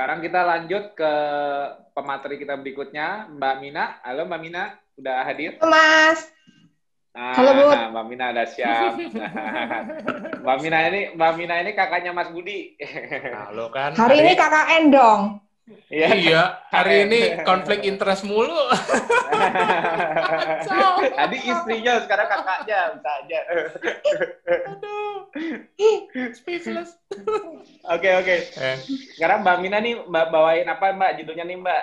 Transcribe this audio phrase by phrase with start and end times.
[0.00, 1.12] sekarang kita lanjut ke
[1.92, 4.00] pemateri kita berikutnya, Mbak Mina.
[4.00, 5.60] Halo Mbak Mina, udah hadir?
[5.60, 6.24] Mas.
[7.12, 7.68] Nah, Halo Bu.
[7.68, 8.96] Mbak Mina udah siap.
[10.40, 12.80] Mbak Mina ini, Mbak Mina ini kakaknya Mas Budi.
[13.44, 13.92] Halo kan.
[13.92, 15.36] Hari ini KKN dong.
[15.86, 16.06] Iya.
[16.14, 18.54] Iya, hari ini konflik interest mulu.
[21.10, 23.38] Tadi istrinya, sekarang kakaknya, bisa aja.
[24.66, 25.14] Aduh.
[26.32, 26.98] Speechless.
[27.86, 28.36] Oke oke.
[28.50, 28.76] Eh,
[29.14, 31.82] Sekarang Mbak Mina nih Mbak bawain apa Mbak judulnya nih Mbak?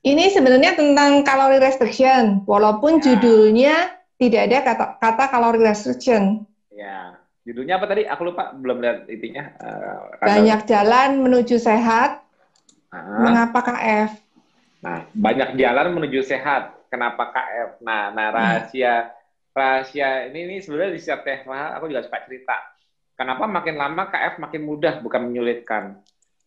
[0.00, 3.02] Ini sebenarnya tentang calorie restriction, walaupun Ya.
[3.02, 3.74] judulnya
[4.16, 6.46] tidak ada kata, kata calorie restriction.
[6.70, 7.18] Ya.
[7.42, 8.04] Judulnya apa tadi?
[8.04, 9.50] Aku lupa, belum lihat itinya.
[9.56, 12.22] Eh, kata- Banyak jalan menuju sehat,
[12.88, 13.20] Ah.
[13.20, 14.10] mengapa KF?
[14.80, 16.72] Nah, banyak jalan menuju sehat.
[16.88, 17.84] Kenapa KF?
[17.84, 18.36] Nah, nah Hmm.
[18.38, 19.12] rahasia
[19.52, 22.56] rahasia ini ini sebenarnya di setiap tema aku juga suka cerita.
[23.18, 25.98] Kenapa makin lama KF makin mudah bukan menyulitkan?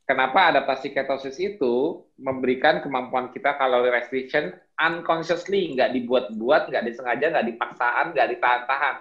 [0.08, 7.48] Kenapa adaptasi ketosis itu memberikan kemampuan kita kalori restriction unconsciously, nggak dibuat-buat, nggak disengaja, nggak
[7.54, 8.96] dipaksaan, nggak ditahan-tahan.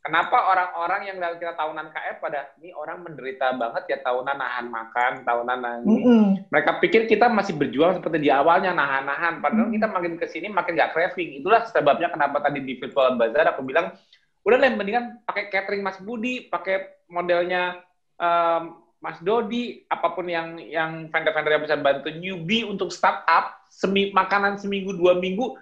[0.00, 4.66] Kenapa orang-orang yang dalam kita tahunan KF pada ini orang menderita banget ya tahunan nahan
[4.72, 6.24] makan, tahunan nahan ini Mm-mm.
[6.48, 10.72] mereka pikir kita masih berjuang seperti di awalnya nahan-nahan padahal kita makin ke sini makin
[10.72, 11.44] nggak craving.
[11.44, 13.92] Itulah sebabnya kenapa tadi di virtual bazaar aku bilang
[14.40, 17.84] udah lah mendingan pakai catering Mas Budi pakai modelnya
[18.16, 24.12] em, Mas Dodi apa pun yang yang vendor-vendor yang bisa bantu newbie untuk startup semi
[24.16, 25.60] makanan seminggu dua minggu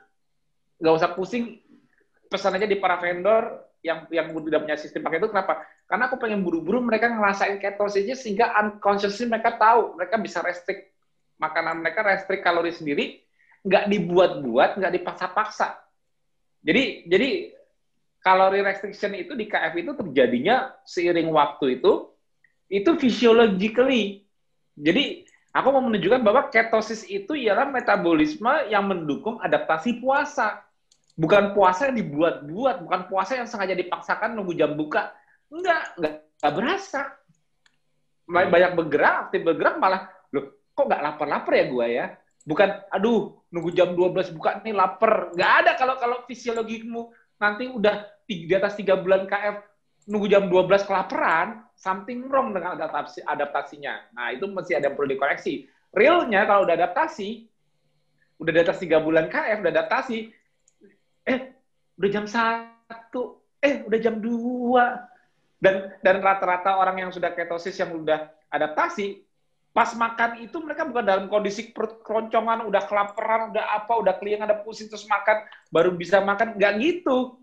[0.79, 1.59] nggak usah pusing
[2.31, 5.65] pesan aja di para vendor yang yang tidak punya sistem pakai itu kenapa?
[5.89, 10.93] Karena aku pengen buru-buru mereka ngerasain ketosisnya sehingga unconsciously mereka tahu mereka bisa restrict
[11.41, 13.25] makanan mereka restrict kalori sendiri
[13.65, 15.81] nggak dibuat-buat nggak dipaksa-paksa.
[16.61, 17.31] Jadi jadi
[18.21, 22.13] kalori restriction itu di KF itu terjadinya seiring waktu itu
[22.69, 24.29] itu physiologically.
[24.77, 25.25] Jadi
[25.57, 30.68] aku mau menunjukkan bahwa ketosis itu ialah metabolisme yang mendukung adaptasi puasa
[31.19, 35.11] bukan puasa yang dibuat-buat bukan puasa yang sengaja dipaksakan nunggu jam buka
[35.49, 37.03] Enggak, enggak, enggak berasa.
[38.29, 42.07] Ba- Banyak bergerak, aktif bergerak malah, loh kok nggak lapar-lapar ya gua ya?
[42.45, 45.33] Bukan, aduh, nunggu jam 12 buka nih lapar.
[45.33, 49.65] Nggak ada kalau kalau fisiologimu nanti udah di, di atas 3 bulan KF,
[50.09, 54.13] nunggu jam 12 kelaparan, something wrong dengan adaptasi, adaptasinya.
[54.13, 55.65] Nah, itu mesti ada yang perlu dikoreksi.
[55.93, 57.49] Realnya kalau udah adaptasi,
[58.37, 60.29] udah di atas 3 bulan KF, udah adaptasi,
[61.29, 61.41] eh,
[62.01, 67.93] udah jam 1, eh, udah jam 2, dan dan rata-rata orang yang sudah ketosis yang
[67.93, 69.29] udah adaptasi
[69.79, 74.43] pas makan itu mereka bukan dalam kondisi perut keroncongan udah kelaparan udah apa udah keliang
[74.43, 76.59] ada pusing terus makan baru bisa makan.
[76.59, 77.39] Nggak gitu.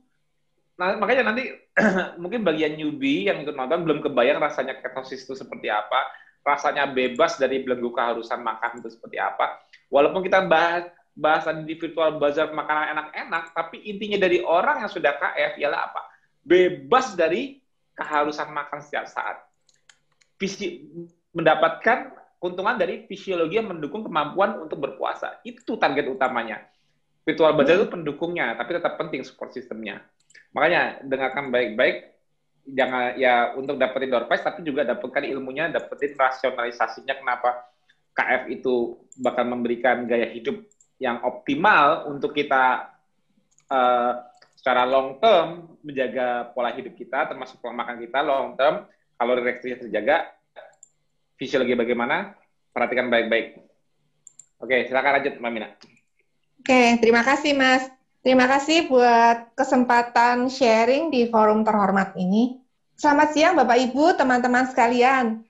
[0.76, 1.48] Nah makanya nanti
[2.22, 6.12] mungkin bagian newbie yang ikut nonton belum kebayang rasanya ketosis itu seperti apa
[6.46, 9.64] rasanya bebas dari belenggu keharusan makan itu seperti apa.
[9.88, 15.16] Walaupun kita bahas bahas di virtual bazar makanan enak-enak tapi intinya dari orang yang sudah
[15.16, 16.02] KF ialah apa
[16.46, 17.58] bebas dari
[17.96, 19.42] keharusan makan setiap saat.
[20.38, 20.86] Visi,
[21.32, 25.42] mendapatkan keuntungan dari fisiologi yang mendukung kemampuan untuk berpuasa.
[25.42, 26.62] Itu target utamanya.
[27.26, 30.06] Virtual bazar itu pendukungnya, tapi tetap penting support sistemnya.
[30.54, 32.14] Makanya dengarkan baik-baik,
[32.70, 37.66] jangan ya untuk dapetin door prize, tapi juga dapatkan ilmunya, dapetin rasionalisasinya kenapa
[38.14, 40.62] KF itu bakal memberikan gaya hidup
[41.02, 42.92] yang optimal untuk kita
[43.68, 44.14] eh,
[44.56, 48.88] secara long term menjaga pola hidup kita termasuk pola makan kita long term
[49.20, 50.32] kalori restriksinya terjaga
[51.36, 52.34] fisiologi bagaimana
[52.72, 53.60] perhatikan baik-baik
[54.64, 55.70] oke silakan lanjut Mbak Mina
[56.66, 57.86] Oke, terima kasih Mas.
[58.26, 62.58] Terima kasih buat kesempatan sharing di forum terhormat ini.
[62.98, 65.46] Selamat siang Bapak Ibu, teman-teman sekalian.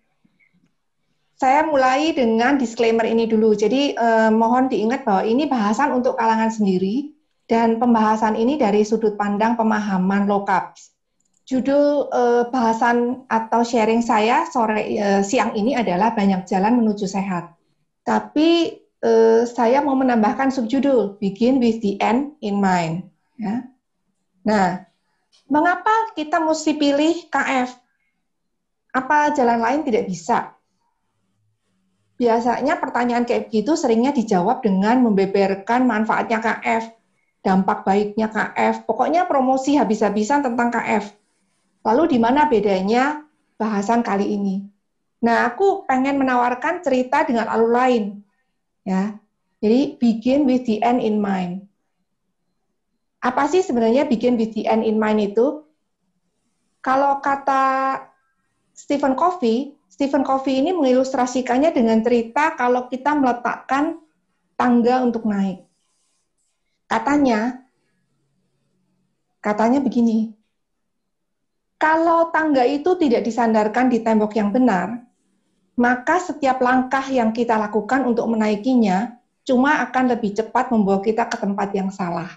[1.36, 3.52] Saya mulai dengan disclaimer ini dulu.
[3.52, 7.12] Jadi eh, mohon diingat bahwa ini bahasan untuk kalangan sendiri
[7.46, 10.96] dan pembahasan ini dari sudut pandang pemahaman low carbs.
[11.44, 17.52] Judul eh, bahasan atau sharing saya sore eh, siang ini adalah banyak jalan menuju sehat.
[18.08, 23.12] Tapi eh, saya mau menambahkan subjudul Begin with the end in mind.
[23.36, 23.68] Ya.
[24.48, 24.88] Nah,
[25.52, 27.76] mengapa kita mesti pilih KF?
[28.96, 30.55] Apa jalan lain tidak bisa?
[32.16, 36.96] Biasanya pertanyaan kayak gitu seringnya dijawab dengan membeberkan manfaatnya KF,
[37.44, 41.12] dampak baiknya KF, pokoknya promosi habis-habisan tentang KF.
[41.84, 43.20] Lalu di mana bedanya
[43.60, 44.64] bahasan kali ini?
[45.22, 48.24] Nah, aku pengen menawarkan cerita dengan alur lain.
[48.88, 49.20] Ya.
[49.60, 51.66] Jadi begin with the end in mind.
[53.20, 55.66] Apa sih sebenarnya begin with the end in mind itu?
[56.86, 57.98] Kalau kata
[58.78, 63.96] Stephen Covey, Stephen Covey ini mengilustrasikannya dengan cerita kalau kita meletakkan
[64.60, 65.64] tangga untuk naik.
[66.84, 67.64] Katanya,
[69.40, 70.36] katanya begini,
[71.80, 75.00] kalau tangga itu tidak disandarkan di tembok yang benar,
[75.80, 79.16] maka setiap langkah yang kita lakukan untuk menaikinya
[79.48, 82.36] cuma akan lebih cepat membawa kita ke tempat yang salah.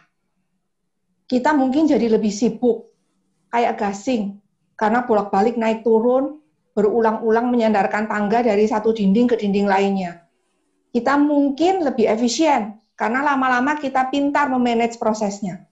[1.27, 2.87] Kita mungkin jadi lebih sibuk,
[3.51, 4.39] kayak gasing,
[4.79, 6.39] karena bolak-balik naik turun,
[6.79, 10.23] berulang-ulang menyandarkan tangga dari satu dinding ke dinding lainnya.
[10.95, 15.67] Kita mungkin lebih efisien karena lama-lama kita pintar memanage prosesnya.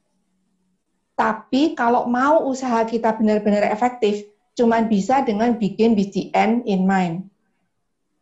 [1.14, 4.26] Tapi kalau mau usaha kita benar-benar efektif,
[4.58, 7.30] cuma bisa dengan bikin BCN in mind.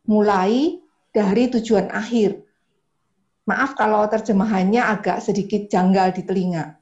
[0.04, 0.76] Mulai
[1.08, 2.44] dari tujuan akhir.
[3.48, 6.76] Maaf kalau terjemahannya agak sedikit janggal di telinga.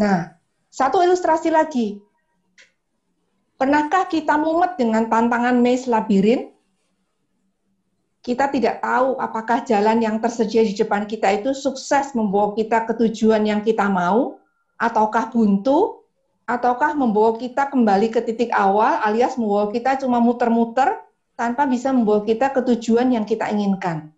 [0.00, 0.32] Nah,
[0.72, 2.07] satu ilustrasi lagi
[3.58, 6.54] Pernahkah kita mumet dengan tantangan maze labirin?
[8.22, 12.94] Kita tidak tahu apakah jalan yang tersedia di depan kita itu sukses membawa kita ke
[12.94, 14.38] tujuan yang kita mau,
[14.78, 16.06] ataukah buntu,
[16.46, 21.02] ataukah membawa kita kembali ke titik awal alias membawa kita cuma muter-muter
[21.34, 24.14] tanpa bisa membawa kita ke tujuan yang kita inginkan.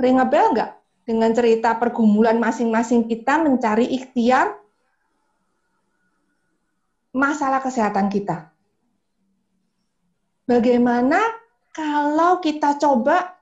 [0.00, 0.70] Ring a nggak?
[1.04, 4.56] Dengan cerita pergumulan masing-masing kita mencari ikhtiar
[7.16, 8.52] masalah kesehatan kita.
[10.44, 11.18] Bagaimana
[11.72, 13.40] kalau kita coba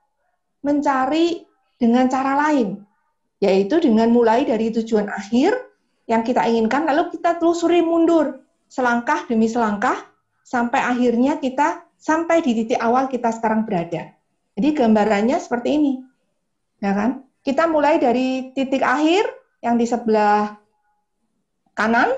[0.62, 1.42] mencari
[1.76, 2.80] dengan cara lain,
[3.42, 5.52] yaitu dengan mulai dari tujuan akhir
[6.06, 8.40] yang kita inginkan, lalu kita telusuri mundur
[8.70, 10.06] selangkah demi selangkah
[10.46, 14.14] sampai akhirnya kita sampai di titik awal kita sekarang berada.
[14.54, 15.92] Jadi gambarannya seperti ini,
[16.78, 17.26] ya kan?
[17.44, 19.28] Kita mulai dari titik akhir
[19.60, 20.56] yang di sebelah
[21.76, 22.08] kanan,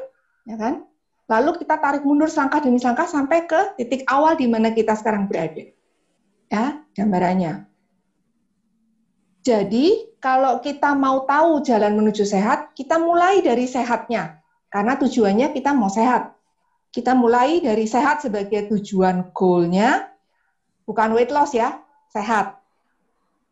[0.47, 0.87] ya kan?
[1.26, 5.26] Lalu kita tarik mundur selangkah demi selangkah sampai ke titik awal di mana kita sekarang
[5.26, 5.67] berada.
[6.46, 7.67] Ya, gambarannya.
[9.43, 14.43] Jadi, kalau kita mau tahu jalan menuju sehat, kita mulai dari sehatnya.
[14.70, 16.34] Karena tujuannya kita mau sehat.
[16.90, 20.11] Kita mulai dari sehat sebagai tujuan goalnya,
[20.87, 21.79] bukan weight loss ya,
[22.11, 22.58] sehat.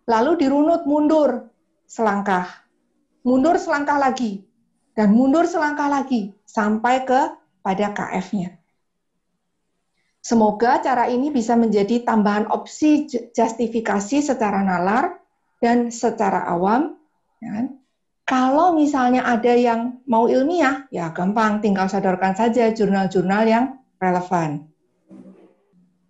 [0.06, 1.50] Lalu dirunut mundur
[1.86, 2.46] selangkah.
[3.22, 4.42] Mundur selangkah lagi.
[4.94, 6.34] Dan mundur selangkah lagi.
[6.46, 8.60] Sampai ke pada KF-nya.
[10.20, 15.20] Semoga cara ini bisa menjadi tambahan opsi justifikasi secara nalar
[15.60, 16.96] dan secara awam.
[17.40, 17.66] Ya kan?
[18.24, 23.64] Kalau misalnya ada yang mau ilmiah, ya gampang, tinggal sadarkan saja jurnal-jurnal yang
[24.00, 24.64] relevan.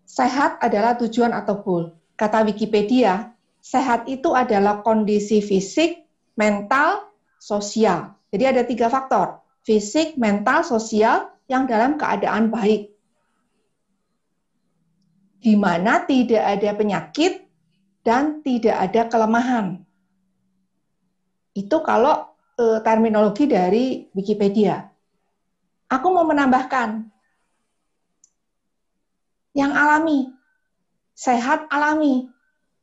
[0.06, 1.84] Sehat adalah tujuan atau goal.
[2.14, 6.06] Kata Wikipedia, sehat itu adalah kondisi fisik,
[6.38, 7.10] mental,
[7.42, 8.14] sosial.
[8.30, 12.92] Jadi ada tiga faktor, fisik, mental, sosial, yang dalam keadaan baik.
[15.44, 17.44] Di mana tidak ada penyakit
[18.00, 19.66] dan tidak ada kelemahan.
[21.52, 24.88] Itu kalau e, terminologi dari Wikipedia.
[25.92, 27.12] Aku mau menambahkan
[29.52, 30.32] yang alami,
[31.12, 32.26] sehat alami,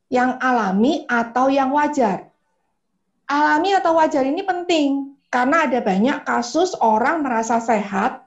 [0.06, 2.30] yang alami atau yang wajar.
[3.26, 8.21] Alami atau wajar ini penting karena ada banyak kasus orang merasa sehat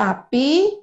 [0.00, 0.80] tapi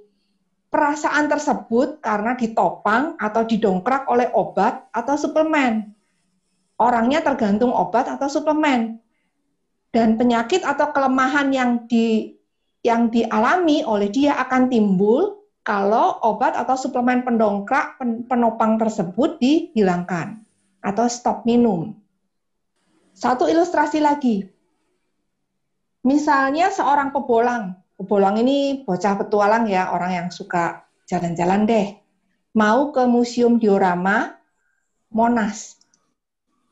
[0.70, 5.90] perasaan tersebut karena ditopang atau didongkrak oleh obat atau suplemen.
[6.78, 9.02] Orangnya tergantung obat atau suplemen.
[9.90, 12.38] Dan penyakit atau kelemahan yang di
[12.86, 17.98] yang dialami oleh dia akan timbul kalau obat atau suplemen pendongkrak
[18.30, 20.46] penopang tersebut dihilangkan
[20.86, 21.98] atau stop minum.
[23.18, 24.46] Satu ilustrasi lagi.
[26.06, 31.88] Misalnya seorang pebolang Pebolang ini bocah petualang ya, orang yang suka jalan-jalan deh.
[32.54, 34.38] Mau ke Museum Diorama
[35.10, 35.82] Monas.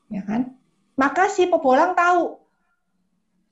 [0.06, 0.54] Ya kan?
[0.94, 2.38] Maka si pebolang tahu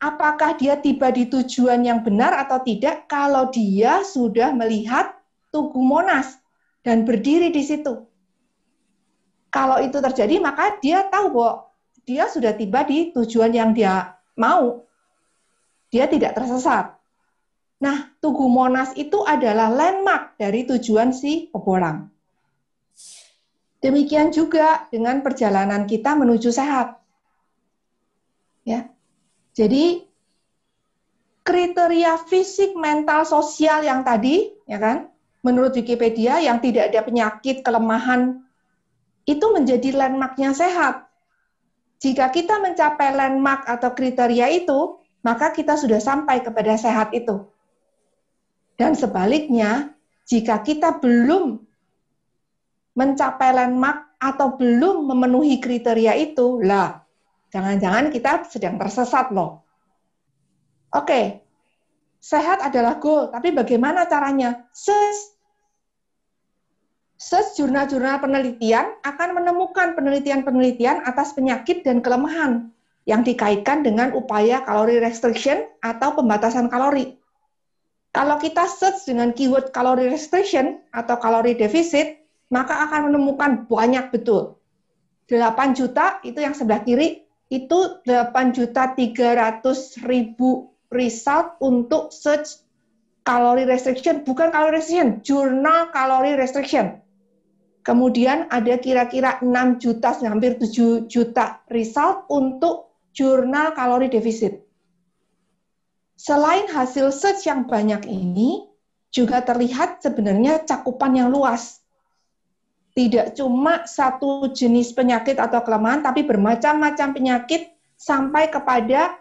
[0.05, 5.17] apakah dia tiba di tujuan yang benar atau tidak kalau dia sudah melihat
[5.49, 6.37] Tugu Monas
[6.85, 8.05] dan berdiri di situ.
[9.49, 11.71] Kalau itu terjadi, maka dia tahu bahwa
[12.05, 14.83] dia sudah tiba di tujuan yang dia mau.
[15.95, 16.91] Dia tidak tersesat.
[17.85, 22.09] Nah, Tugu Monas itu adalah landmark dari tujuan si pebolang.
[23.85, 26.97] Demikian juga dengan perjalanan kita menuju sehat.
[28.65, 28.89] Ya.
[29.53, 30.09] Jadi
[31.45, 35.13] kriteria fisik, mental, sosial yang tadi, ya kan?
[35.45, 38.41] Menurut Wikipedia yang tidak ada penyakit, kelemahan
[39.29, 41.05] itu menjadi landmarknya sehat.
[42.01, 47.45] Jika kita mencapai landmark atau kriteria itu, maka kita sudah sampai kepada sehat itu.
[48.75, 49.95] Dan sebaliknya,
[50.27, 51.63] jika kita belum
[52.95, 57.03] mencapai landmark atau belum memenuhi kriteria itu, lah,
[57.55, 59.63] jangan-jangan kita sedang tersesat loh.
[60.95, 61.43] Oke,
[62.19, 64.67] sehat adalah goal, tapi bagaimana caranya?
[64.71, 65.35] Search,
[67.19, 74.99] search jurnal-jurnal penelitian akan menemukan penelitian-penelitian atas penyakit dan kelemahan yang dikaitkan dengan upaya kalori
[75.03, 77.21] restriction atau pembatasan kalori.
[78.15, 82.23] Kalau kita search dengan keyword kalori restriction atau kalori defisit,
[82.55, 84.55] maka akan menemukan banyak betul.
[85.27, 92.63] 8 juta itu yang sebelah kiri itu 8 juta 300 ribu result untuk search
[93.27, 97.03] kalori restriction, bukan kalori restriction, jurnal kalori restriction.
[97.85, 104.64] Kemudian ada kira-kira 6 juta, hampir 7 juta result untuk jurnal kalori defisit.
[106.15, 108.71] Selain hasil search yang banyak ini,
[109.15, 111.79] juga terlihat sebenarnya cakupan yang luas.
[112.95, 119.19] Tidak cuma satu jenis penyakit atau kelemahan, tapi bermacam-macam penyakit sampai kepada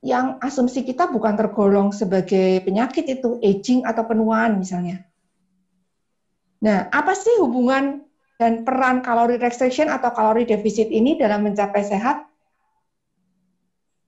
[0.00, 5.04] yang asumsi kita bukan tergolong sebagai penyakit itu, aging atau penuaan misalnya.
[6.64, 8.04] Nah, apa sih hubungan
[8.40, 12.29] dan peran kalori restriction atau kalori defisit ini dalam mencapai sehat?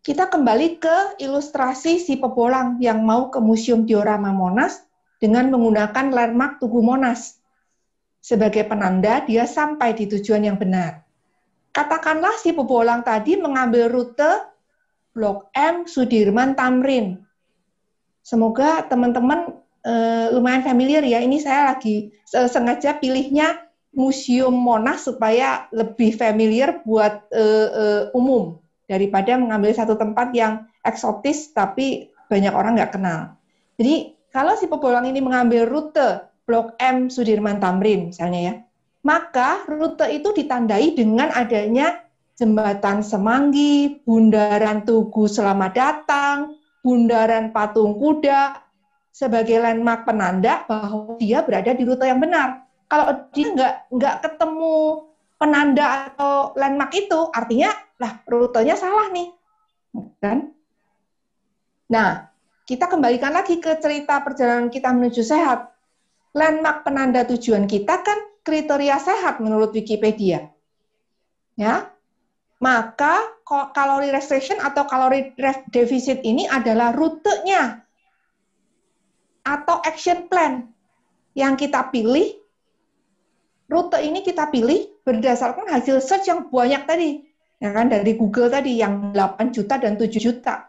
[0.03, 4.83] Kita kembali ke ilustrasi si pebolang yang mau ke Museum Diorama Monas
[5.23, 7.39] dengan menggunakan landmark Tugu Monas.
[8.19, 11.07] Sebagai penanda, dia sampai di tujuan yang benar.
[11.71, 14.51] Katakanlah si pebolang tadi mengambil rute
[15.15, 17.23] Blok M Sudirman Tamrin.
[18.27, 19.55] Semoga teman-teman
[19.87, 21.23] uh, lumayan familiar ya.
[21.23, 28.62] Ini saya lagi uh, sengaja pilihnya Museum Monas supaya lebih familiar buat uh, uh, umum
[28.93, 33.33] daripada mengambil satu tempat yang eksotis tapi banyak orang nggak kenal.
[33.81, 38.55] Jadi kalau si pebolang ini mengambil rute Blok M Sudirman Tamrin misalnya ya,
[39.09, 42.05] maka rute itu ditandai dengan adanya
[42.37, 48.59] jembatan Semanggi, bundaran Tugu Selamat Datang, bundaran Patung Kuda
[49.13, 52.65] sebagai landmark penanda bahwa dia berada di rute yang benar.
[52.89, 54.77] Kalau dia nggak nggak ketemu
[55.43, 59.35] penanda atau landmark itu artinya lah rutenya salah nih
[60.23, 60.55] kan?
[61.91, 62.31] Nah
[62.63, 65.75] kita kembalikan lagi ke cerita perjalanan kita menuju sehat.
[66.39, 70.47] Landmark penanda tujuan kita kan kriteria sehat menurut Wikipedia.
[71.59, 71.91] Ya?
[72.63, 73.43] Maka
[73.75, 75.35] kalori restriction atau kalori
[75.75, 77.83] defisit ini adalah rutenya
[79.43, 80.71] atau action plan
[81.35, 82.42] yang kita pilih
[83.73, 87.25] rute ini kita pilih berdasarkan hasil search yang banyak tadi,
[87.57, 90.69] ya kan dari Google tadi yang 8 juta dan 7 juta.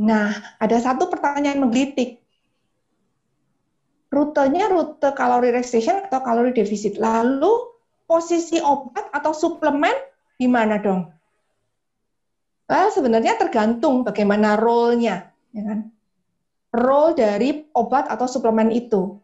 [0.00, 2.24] Nah, ada satu pertanyaan menggelitik.
[4.08, 6.96] Rutenya rute kalori restriction atau kalori defisit.
[6.96, 7.76] Lalu
[8.08, 9.92] posisi obat atau suplemen
[10.40, 11.12] di mana dong?
[12.68, 15.92] Well, sebenarnya tergantung bagaimana role-nya, ya kan?
[16.72, 19.20] Role dari obat atau suplemen itu.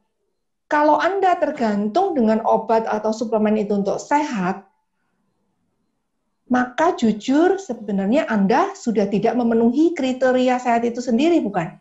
[0.75, 4.66] Kalau Anda tergantung dengan obat atau suplemen itu untuk sehat,
[6.50, 11.78] maka jujur sebenarnya Anda sudah tidak memenuhi kriteria sehat itu sendiri, bukan?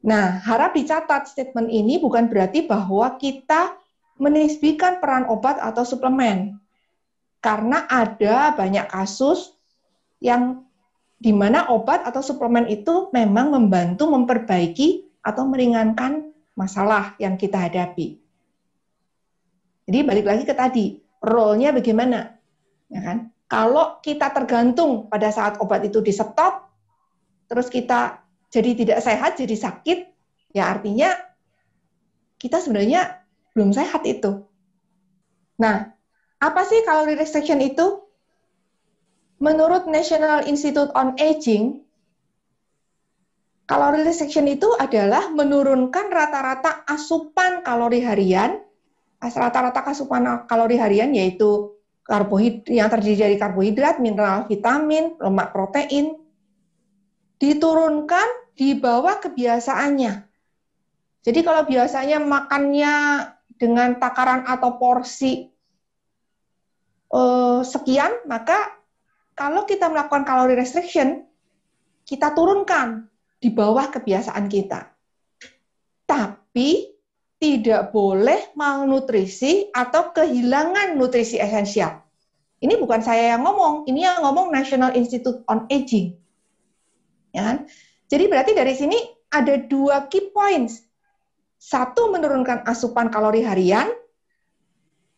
[0.00, 3.76] Nah, harap dicatat statement ini bukan berarti bahwa kita
[4.16, 6.56] menisbikan peran obat atau suplemen.
[7.44, 9.60] Karena ada banyak kasus
[10.24, 10.64] yang
[11.20, 18.20] di mana obat atau suplemen itu memang membantu memperbaiki atau meringankan masalah yang kita hadapi.
[19.86, 22.38] Jadi balik lagi ke tadi, role-nya bagaimana?
[22.90, 23.18] Ya kan?
[23.50, 26.70] Kalau kita tergantung pada saat obat itu di stop,
[27.50, 29.98] terus kita jadi tidak sehat, jadi sakit,
[30.56, 31.12] ya artinya
[32.40, 34.44] kita sebenarnya belum sehat itu.
[35.60, 35.92] Nah,
[36.40, 38.02] apa sih kalori restriction itu?
[39.42, 41.81] Menurut National Institute on Aging,
[43.62, 48.58] Kalori restriction itu adalah menurunkan rata-rata asupan kalori harian,
[49.22, 56.18] rata-rata asupan kalori harian yaitu karbohidrat yang terdiri dari karbohidrat, mineral, vitamin, lemak, protein,
[57.38, 58.26] diturunkan
[58.58, 60.12] di bawah kebiasaannya.
[61.22, 62.94] Jadi kalau biasanya makannya
[63.54, 65.46] dengan takaran atau porsi
[67.14, 68.74] eh, sekian, maka
[69.38, 71.22] kalau kita melakukan kalori restriction,
[72.02, 73.06] kita turunkan
[73.42, 74.86] di bawah kebiasaan kita.
[76.06, 76.94] Tapi
[77.42, 81.98] tidak boleh malnutrisi atau kehilangan nutrisi esensial.
[82.62, 86.14] Ini bukan saya yang ngomong, ini yang ngomong National Institute on Aging.
[87.34, 87.66] Ya kan?
[88.06, 88.94] Jadi berarti dari sini
[89.34, 90.86] ada dua key points.
[91.58, 93.90] Satu menurunkan asupan kalori harian.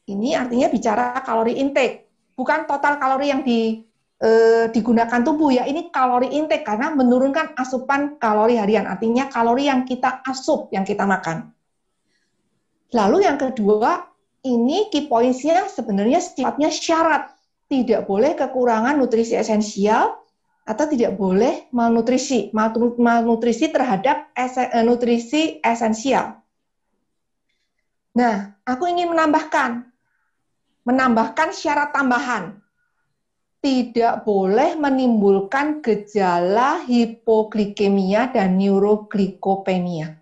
[0.09, 3.85] Ini artinya bicara kalori intake, bukan total kalori yang di,
[4.25, 5.69] eh, digunakan tubuh ya.
[5.69, 11.05] Ini kalori intake karena menurunkan asupan kalori harian, artinya kalori yang kita asup, yang kita
[11.05, 11.53] makan.
[12.97, 14.09] Lalu yang kedua,
[14.49, 17.37] ini key points-nya sebenarnya sifatnya syarat.
[17.69, 20.25] Tidak boleh kekurangan nutrisi esensial
[20.65, 22.49] atau tidak boleh malnutrisi,
[22.97, 26.41] malnutrisi terhadap eh, nutrisi esensial.
[28.15, 29.91] Nah, aku ingin menambahkan,
[30.87, 32.64] menambahkan syarat tambahan.
[33.65, 40.21] Tidak boleh menimbulkan gejala hipoglikemia dan neuroglikopenia.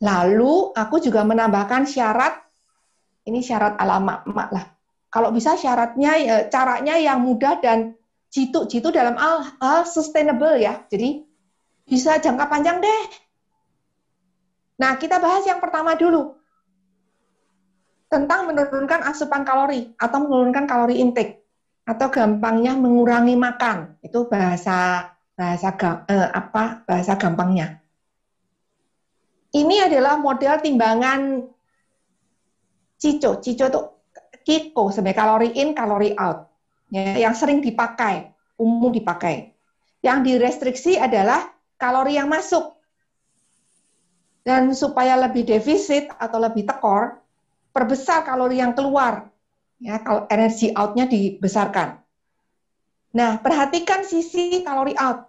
[0.00, 2.40] Lalu aku juga menambahkan syarat,
[3.28, 4.64] ini syarat alamat mak lah.
[5.12, 7.92] Kalau bisa syaratnya, ya, caranya yang mudah dan
[8.32, 10.80] jitu-jitu dalam hal, hal sustainable ya.
[10.88, 11.28] Jadi
[11.84, 13.02] bisa jangka panjang deh.
[14.80, 16.40] Nah, kita bahas yang pertama dulu
[18.14, 21.42] tentang menurunkan asupan kalori atau menurunkan kalori intake
[21.82, 23.98] atau gampangnya mengurangi makan.
[24.06, 25.74] Itu bahasa bahasa
[26.06, 27.82] eh, apa bahasa gampangnya.
[29.50, 31.42] Ini adalah model timbangan
[33.02, 33.80] Cico Cico itu
[34.44, 36.46] Kiko sebagai kalori in kalori out.
[36.92, 38.30] Ya, yang sering dipakai
[38.60, 39.50] umum dipakai.
[40.04, 42.76] Yang direstriksi adalah kalori yang masuk.
[44.44, 47.23] Dan supaya lebih defisit atau lebih tekor
[47.74, 49.34] perbesar kalori yang keluar.
[49.82, 51.98] Ya, kalau energi outnya dibesarkan.
[53.14, 55.28] Nah, perhatikan sisi kalori out.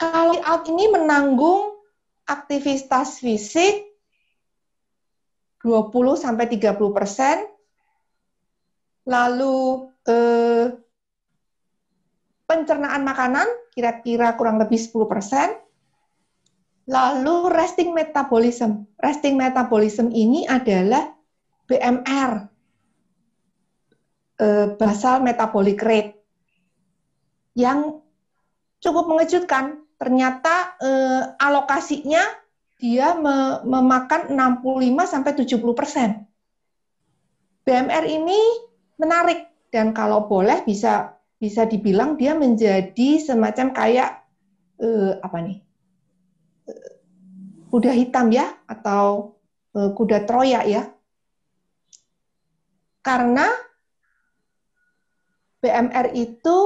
[0.00, 1.76] Kalori out ini menanggung
[2.26, 3.86] aktivitas fisik
[5.62, 7.36] 20 sampai 30 persen,
[9.08, 10.66] lalu eh,
[12.46, 15.48] pencernaan makanan kira-kira kurang lebih 10 persen,
[16.86, 18.86] Lalu resting metabolism.
[19.02, 21.10] Resting metabolism ini adalah
[21.66, 22.46] BMR,
[24.38, 26.14] eh, basal metabolic rate,
[27.58, 27.98] yang
[28.78, 29.82] cukup mengejutkan.
[29.98, 32.22] Ternyata eh, alokasinya
[32.76, 33.16] dia
[33.64, 36.28] memakan 65 sampai 70 persen.
[37.66, 38.38] BMR ini
[39.00, 44.22] menarik dan kalau boleh bisa bisa dibilang dia menjadi semacam kayak
[44.78, 45.65] eh, apa nih
[47.68, 49.36] kuda hitam ya atau
[49.74, 50.90] e, kuda Troya ya.
[53.02, 53.46] Karena
[55.62, 56.56] BMR itu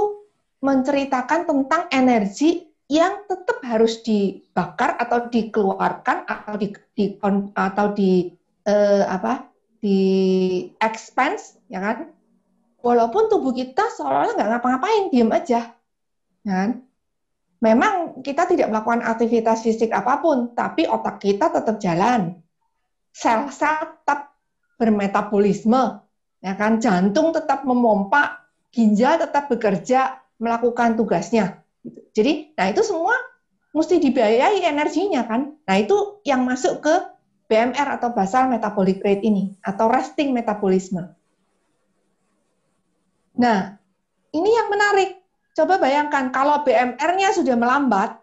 [0.60, 7.16] menceritakan tentang energi yang tetap harus dibakar atau dikeluarkan atau di, di
[7.54, 8.34] atau di
[8.66, 9.46] eh, apa
[9.78, 10.00] di
[10.82, 11.98] expense ya kan
[12.82, 15.70] walaupun tubuh kita seolah-olah nggak ngapa-ngapain diem aja
[16.42, 16.82] ya kan
[17.60, 22.40] memang kita tidak melakukan aktivitas fisik apa pun, tapi otak kita tetap jalan.
[23.12, 24.34] Sel-sel tetap
[24.80, 26.00] bermetabolisme,
[26.40, 26.80] ya kan?
[26.80, 31.60] Jantung tetap memompa, ginjal tetap bekerja melakukan tugasnya.
[32.16, 33.14] Jadi, nah itu semua
[33.70, 35.54] mesti dibiayai energinya kan.
[35.68, 36.94] Nah itu yang masuk ke
[37.50, 41.12] BMR atau basal metabolic rate ini atau resting metabolisme.
[43.40, 43.74] Nah,
[44.30, 45.19] ini yang menarik
[45.54, 48.14] Coba bayangkan kalau BMR-nya sudah melambat,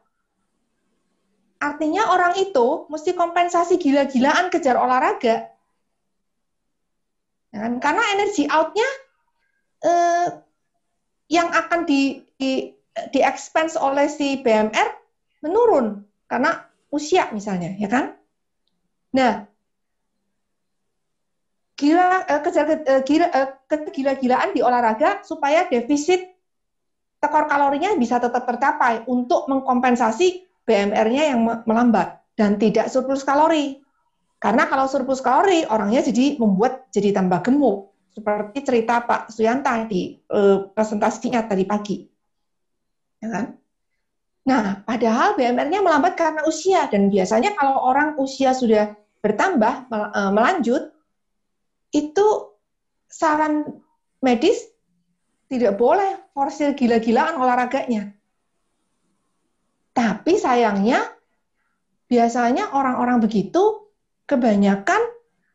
[1.60, 5.52] artinya orang itu mesti kompensasi gila-gilaan kejar olahraga.
[7.52, 7.74] Ya kan?
[7.84, 8.90] Karena energi out-nya
[9.84, 10.28] eh,
[11.28, 12.72] yang akan di, di,
[13.12, 14.88] di expense oleh si BMR
[15.44, 18.16] menurun karena usia misalnya, ya kan?
[19.12, 19.44] Nah,
[21.78, 23.48] gila eh, kejar eh, gila, eh,
[23.92, 26.37] gila-gilaan di olahraga supaya defisit
[27.28, 33.84] tekor kalorinya bisa tetap tercapai untuk mengkompensasi BMR-nya yang melambat dan tidak surplus kalori.
[34.40, 37.92] Karena kalau surplus kalori, orangnya jadi membuat jadi tambah gemuk.
[38.16, 41.98] Seperti cerita Pak Suyanta di uh, presentasinya tadi pagi.
[43.20, 43.46] Ya kan?
[44.48, 46.88] Nah, padahal BMR-nya melambat karena usia.
[46.88, 50.96] Dan biasanya kalau orang usia sudah bertambah, eh, melanjut,
[51.92, 52.28] itu
[53.12, 53.84] saran
[54.24, 54.64] medis
[55.48, 58.12] tidak boleh forsir gila-gilaan olahraganya.
[59.96, 61.02] Tapi sayangnya,
[62.12, 63.90] biasanya orang-orang begitu
[64.30, 65.02] kebanyakan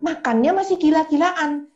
[0.03, 1.69] makannya masih gila-gilaan.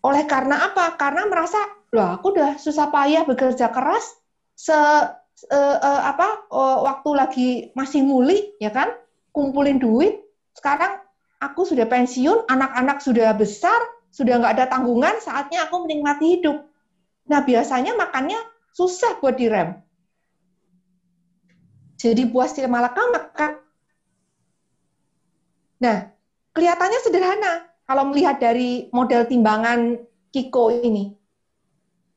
[0.00, 0.94] Oleh karena apa?
[0.96, 1.58] Karena merasa,
[1.92, 4.16] loh aku udah susah payah bekerja keras,
[4.56, 8.94] se uh, apa uh, waktu lagi masih muli, ya kan,
[9.34, 10.22] kumpulin duit.
[10.56, 11.02] Sekarang
[11.42, 13.76] aku sudah pensiun, anak-anak sudah besar,
[14.14, 16.64] sudah nggak ada tanggungan, saatnya aku menikmati hidup
[17.26, 18.38] Nah, biasanya makannya
[18.76, 19.82] susah buat direm.
[21.96, 23.56] jadi buah sil malakama kan?
[25.80, 26.12] Nah,
[26.52, 29.96] kelihatannya sederhana kalau melihat dari model timbangan
[30.28, 31.16] Kiko ini.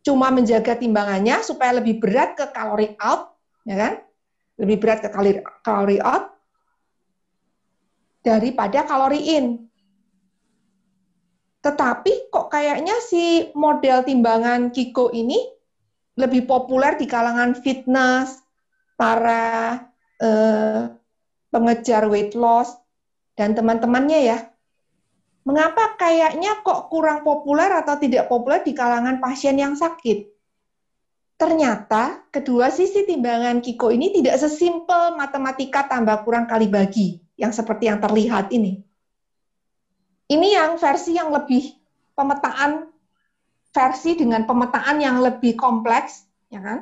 [0.04, 3.94] Cuma menjaga timbangannya supaya lebih berat ke kalori out, ya kan?
[4.60, 5.10] Lebih berat ke
[5.64, 6.36] kalori out
[8.20, 9.69] daripada kalori in.
[11.60, 15.38] Tetapi kok kayaknya si model timbangan Kiko ini
[16.16, 18.40] lebih populer di kalangan fitness,
[19.00, 19.80] para
[20.20, 20.92] eh,
[21.52, 22.76] pengejar weight loss,
[23.40, 24.40] dan teman-temannya ya.
[25.48, 30.28] Mengapa kayaknya kok kurang populer atau tidak populer di kalangan pasien yang sakit?
[31.40, 37.88] Ternyata kedua sisi timbangan Kiko ini tidak sesimpel matematika tambah kurang kali bagi yang seperti
[37.88, 38.84] yang terlihat ini.
[40.30, 41.74] Ini yang versi yang lebih
[42.14, 42.86] pemetaan
[43.74, 46.80] versi dengan pemetaan yang lebih kompleks, ya kan?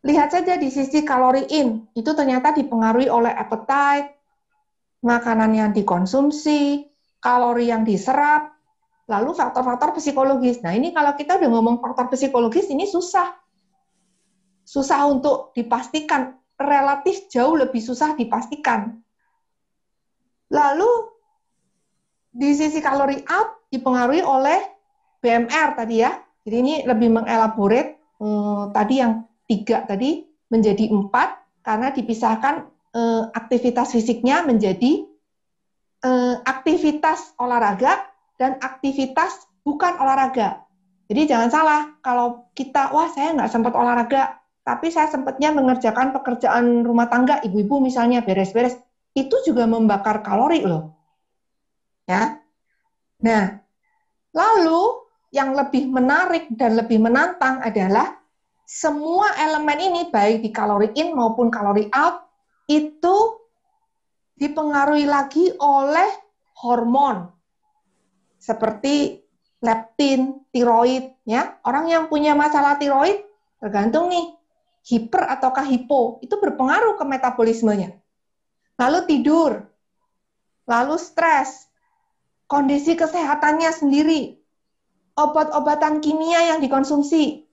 [0.00, 4.16] Lihat saja di sisi kalori in, itu ternyata dipengaruhi oleh appetite,
[5.04, 6.88] makanan yang dikonsumsi,
[7.20, 8.54] kalori yang diserap,
[9.10, 10.64] lalu faktor-faktor psikologis.
[10.64, 13.34] Nah, ini kalau kita udah ngomong faktor psikologis, ini susah.
[14.64, 19.02] Susah untuk dipastikan, relatif jauh lebih susah dipastikan.
[20.48, 21.09] Lalu,
[22.30, 24.60] di sisi kalori up dipengaruhi oleh
[25.20, 26.14] BMR tadi ya.
[26.46, 31.28] Jadi ini lebih mengelaborate eh, tadi yang tiga tadi menjadi empat
[31.66, 32.54] karena dipisahkan
[32.96, 35.04] eh, aktivitas fisiknya menjadi
[36.06, 38.08] eh, aktivitas olahraga
[38.40, 40.64] dan aktivitas bukan olahraga.
[41.10, 46.86] Jadi jangan salah, kalau kita, wah saya nggak sempat olahraga, tapi saya sempatnya mengerjakan pekerjaan
[46.86, 48.78] rumah tangga, ibu-ibu misalnya beres-beres,
[49.18, 50.99] itu juga membakar kalori loh.
[52.10, 52.42] Ya.
[53.22, 53.62] Nah,
[54.34, 58.18] lalu yang lebih menarik dan lebih menantang adalah
[58.66, 62.26] semua elemen ini baik di kalori in maupun kalori out
[62.66, 63.38] itu
[64.34, 66.10] dipengaruhi lagi oleh
[66.58, 67.30] hormon
[68.42, 69.22] seperti
[69.62, 71.62] leptin, tiroid ya.
[71.62, 73.22] Orang yang punya masalah tiroid
[73.62, 74.34] tergantung nih
[74.82, 77.94] hiper ataukah hipo itu berpengaruh ke metabolismenya.
[78.80, 79.62] Lalu tidur,
[80.66, 81.69] lalu stres,
[82.50, 84.42] kondisi kesehatannya sendiri,
[85.14, 87.46] obat-obatan kimia yang dikonsumsi.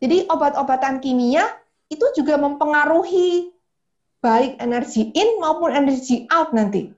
[0.00, 1.44] Jadi obat-obatan kimia
[1.92, 3.52] itu juga mempengaruhi
[4.24, 6.88] baik energi in maupun energi out nanti.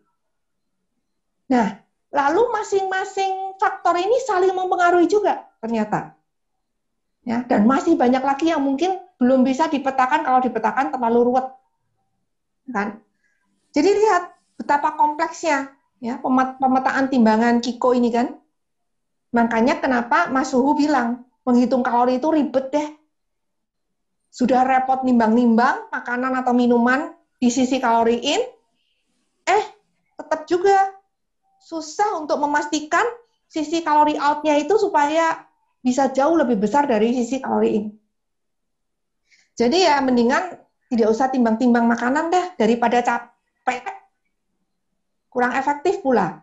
[1.50, 1.74] Nah,
[2.14, 6.14] lalu masing-masing faktor ini saling mempengaruhi juga ternyata.
[7.26, 11.46] Ya, dan masih banyak lagi yang mungkin belum bisa dipetakan kalau dipetakan terlalu ruwet.
[12.70, 13.02] Kan?
[13.74, 16.18] Jadi lihat betapa kompleksnya ya
[16.58, 18.34] pemetaan timbangan Kiko ini kan.
[19.30, 22.88] Makanya kenapa Mas Suhu bilang menghitung kalori itu ribet deh
[24.30, 27.10] sudah repot nimbang-nimbang makanan atau minuman
[27.42, 28.42] di sisi kalori in,
[29.50, 29.64] eh
[30.14, 30.94] tetap juga
[31.58, 33.02] susah untuk memastikan
[33.50, 35.42] sisi kalori out-nya itu supaya
[35.82, 37.84] bisa jauh lebih besar dari sisi kalori in.
[39.58, 40.56] Jadi ya mendingan
[40.88, 43.99] tidak usah timbang-timbang makanan deh daripada capek.
[45.30, 46.42] Kurang efektif pula.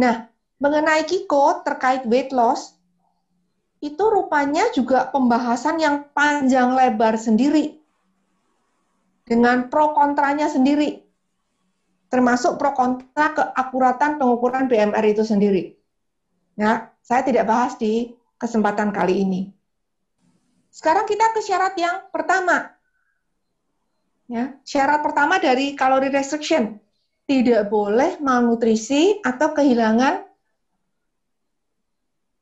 [0.00, 0.26] Nah,
[0.58, 2.74] mengenai Kiko terkait weight loss,
[3.84, 7.76] itu rupanya juga pembahasan yang panjang lebar sendiri
[9.28, 11.04] dengan pro kontranya sendiri
[12.08, 15.74] termasuk pro kontra keakuratan pengukuran BMR itu sendiri.
[16.54, 19.50] Ya, saya tidak bahas di kesempatan kali ini.
[20.70, 22.70] Sekarang kita ke syarat yang pertama.
[24.30, 26.78] Ya, syarat pertama dari kalori restriction
[27.24, 30.24] tidak boleh malnutrisi atau kehilangan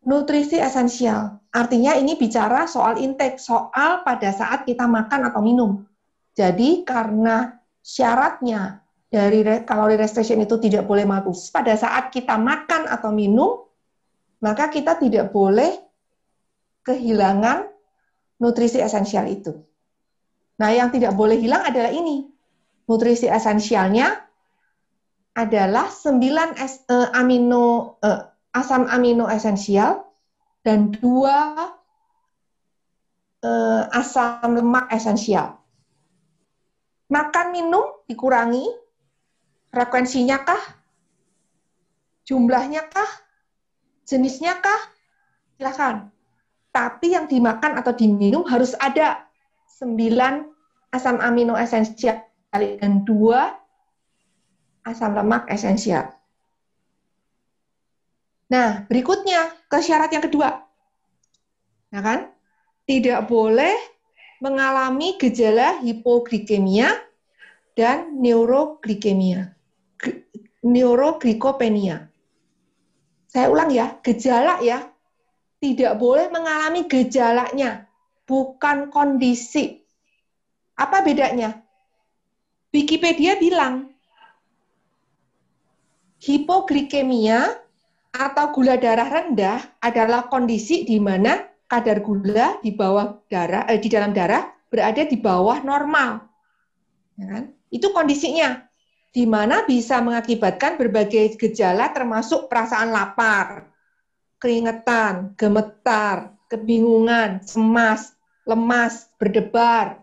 [0.03, 1.39] nutrisi esensial.
[1.53, 5.87] Artinya ini bicara soal intake, soal pada saat kita makan atau minum.
[6.33, 7.53] Jadi karena
[7.85, 8.81] syaratnya
[9.13, 13.69] dari kalori restriction itu tidak boleh malus pada saat kita makan atau minum,
[14.41, 15.77] maka kita tidak boleh
[16.83, 17.69] kehilangan
[18.41, 19.55] nutrisi esensial itu.
[20.59, 22.27] Nah, yang tidak boleh hilang adalah ini.
[22.89, 24.32] Nutrisi esensialnya
[25.33, 28.21] adalah 9 es, eh, amino eh,
[28.53, 30.05] asam amino esensial
[30.61, 31.73] dan dua
[33.41, 35.57] eh, asam lemak esensial.
[37.13, 38.65] Makan minum dikurangi,
[39.73, 40.63] frekuensinya kah?
[42.25, 43.11] Jumlahnya kah?
[44.09, 44.81] Jenisnya kah?
[45.57, 46.09] Silahkan.
[46.73, 49.29] Tapi yang dimakan atau diminum harus ada
[49.69, 50.49] sembilan
[50.93, 53.62] asam amino esensial dan dua
[54.83, 56.11] asam lemak esensial.
[58.53, 60.61] Nah, berikutnya ke syarat yang kedua.
[61.93, 62.29] Nah kan?
[62.85, 63.73] Tidak boleh
[64.43, 66.91] mengalami gejala hipoglikemia
[67.79, 69.55] dan neuroglikemia,
[70.67, 72.11] neuroglikopenia.
[73.31, 74.93] Saya ulang ya, gejala ya,
[75.63, 77.87] tidak boleh mengalami gejalanya,
[78.27, 79.81] bukan kondisi.
[80.77, 81.63] Apa bedanya?
[82.75, 83.92] Wikipedia bilang,
[86.23, 87.59] hipoglikemia
[88.15, 93.91] atau gula darah rendah adalah kondisi di mana kadar gula di bawah darah eh, di
[93.91, 96.23] dalam darah berada di bawah normal.
[97.19, 97.45] Ya kan?
[97.75, 98.71] Itu kondisinya
[99.11, 103.69] di mana bisa mengakibatkan berbagai gejala termasuk perasaan lapar,
[104.39, 108.15] keringetan, gemetar, kebingungan, cemas,
[108.47, 110.01] lemas, berdebar,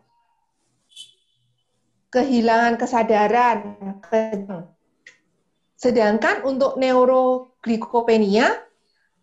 [2.12, 3.58] kehilangan kesadaran.
[5.80, 8.52] Sedangkan untuk neuroglikopenia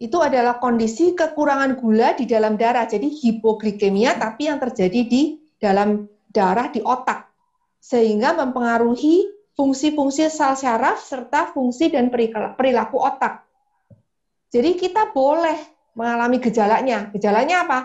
[0.01, 2.89] itu adalah kondisi kekurangan gula di dalam darah.
[2.89, 5.23] Jadi hipoglikemia tapi yang terjadi di
[5.61, 7.29] dalam darah di otak
[7.77, 12.09] sehingga mempengaruhi fungsi-fungsi sel syaraf serta fungsi dan
[12.57, 13.45] perilaku otak.
[14.49, 15.61] Jadi kita boleh
[15.93, 17.13] mengalami gejalanya.
[17.13, 17.79] Gejalanya apa?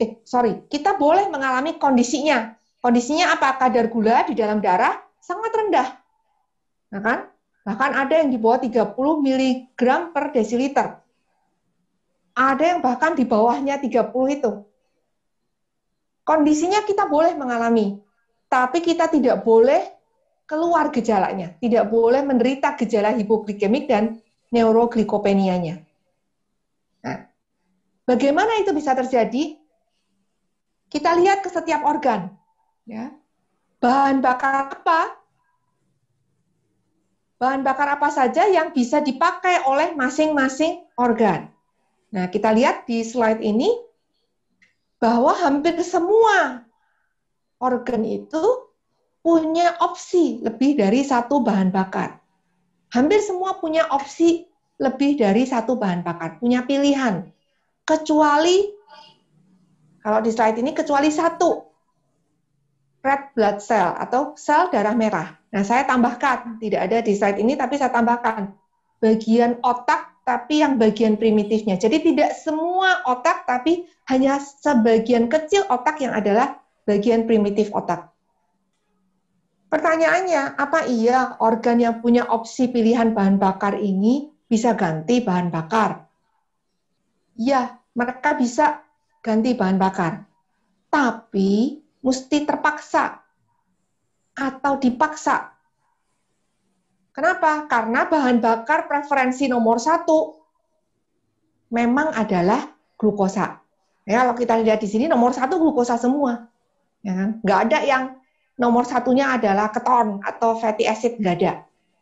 [0.00, 2.56] Eh, sorry, kita boleh mengalami kondisinya.
[2.80, 3.60] Kondisinya apa?
[3.60, 5.88] Kadar gula di dalam darah sangat rendah.
[6.96, 7.18] Nah kan?
[7.66, 9.82] Bahkan ada yang di bawah 30 mg
[10.14, 11.02] per desiliter.
[12.38, 14.06] Ada yang bahkan di bawahnya 30
[14.38, 14.52] itu.
[16.22, 17.98] Kondisinya kita boleh mengalami,
[18.46, 19.82] tapi kita tidak boleh
[20.46, 24.22] keluar gejalanya, tidak boleh menderita gejala hipoglikemik dan
[24.54, 25.82] neuroglikopenianya.
[27.02, 27.18] Nah,
[28.06, 29.58] bagaimana itu bisa terjadi?
[30.86, 32.30] Kita lihat ke setiap organ.
[32.86, 33.10] Ya.
[33.82, 35.25] Bahan bakar apa?
[37.36, 41.52] Bahan bakar apa saja yang bisa dipakai oleh masing-masing organ.
[42.08, 43.68] Nah, kita lihat di slide ini
[44.96, 46.64] bahwa hampir semua
[47.60, 48.72] organ itu
[49.20, 52.22] punya opsi lebih dari satu bahan bakar.
[52.94, 54.46] Hampir semua punya opsi
[54.78, 57.26] lebih dari satu bahan bakar, punya pilihan.
[57.82, 58.70] Kecuali,
[60.00, 61.65] kalau di slide ini, kecuali satu,
[63.06, 65.38] red blood cell atau sel darah merah.
[65.54, 68.50] Nah, saya tambahkan, tidak ada di slide ini, tapi saya tambahkan
[68.98, 71.78] bagian otak, tapi yang bagian primitifnya.
[71.78, 78.10] Jadi tidak semua otak, tapi hanya sebagian kecil otak yang adalah bagian primitif otak.
[79.70, 86.10] Pertanyaannya, apa iya organ yang punya opsi pilihan bahan bakar ini bisa ganti bahan bakar?
[87.38, 88.82] Ya, mereka bisa
[89.22, 90.26] ganti bahan bakar.
[90.90, 93.18] Tapi mesti terpaksa
[94.38, 95.50] atau dipaksa.
[97.10, 97.66] Kenapa?
[97.66, 100.38] Karena bahan bakar preferensi nomor satu
[101.74, 102.62] memang adalah
[102.94, 103.58] glukosa.
[104.06, 106.46] Ya, kalau kita lihat di sini nomor satu glukosa semua.
[107.02, 107.30] Ya kan?
[107.42, 108.04] Nggak ada yang
[108.54, 111.52] nomor satunya adalah keton atau fatty acid nggak ada.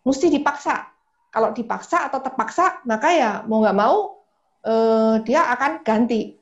[0.05, 0.85] Mesti dipaksa.
[1.33, 4.21] Kalau dipaksa atau terpaksa, maka ya mau nggak mau
[4.69, 6.37] eh, dia akan ganti.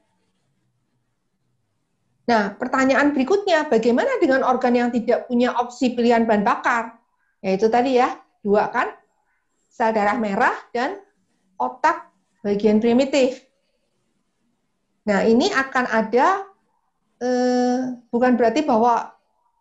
[2.22, 7.02] Nah, pertanyaan berikutnya, bagaimana dengan organ yang tidak punya opsi pilihan bahan bakar?
[7.42, 8.14] Yaitu tadi ya,
[8.46, 8.94] dua kan,
[9.66, 11.02] sel darah merah dan
[11.58, 12.10] otak
[12.46, 13.42] bagian primitif.
[15.02, 16.46] Nah, ini akan ada,
[17.18, 19.12] eh, bukan berarti bahwa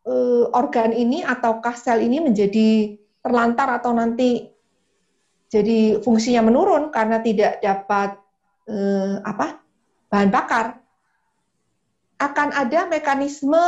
[0.06, 4.50] uh, organ ini ataukah sel ini menjadi terlantar atau nanti
[5.52, 8.18] jadi fungsinya menurun karena tidak dapat
[8.72, 9.62] uh, apa
[10.10, 10.81] bahan bakar
[12.22, 13.60] akan ada mekanisme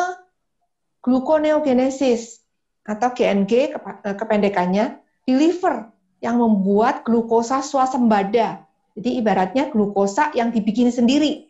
[1.02, 2.46] gluconeogenesis
[2.86, 5.90] atau GNG eh, kependekannya di liver
[6.24, 8.64] yang membuat glukosa swasembada.
[8.94, 11.50] Jadi ibaratnya glukosa yang dibikin sendiri.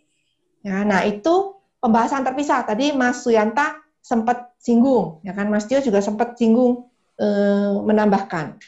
[0.64, 2.64] Ya, nah itu pembahasan terpisah.
[2.64, 6.88] Tadi Mas Suyanta sempat singgung, ya kan Mas Tio juga sempat singgung
[7.20, 7.28] e,
[7.84, 8.64] menambahkan.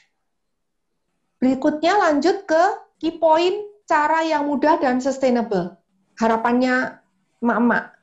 [1.39, 2.63] Berikutnya lanjut ke
[2.99, 5.79] key point cara yang mudah dan sustainable.
[6.19, 6.99] Harapannya
[7.39, 7.94] emak-emak.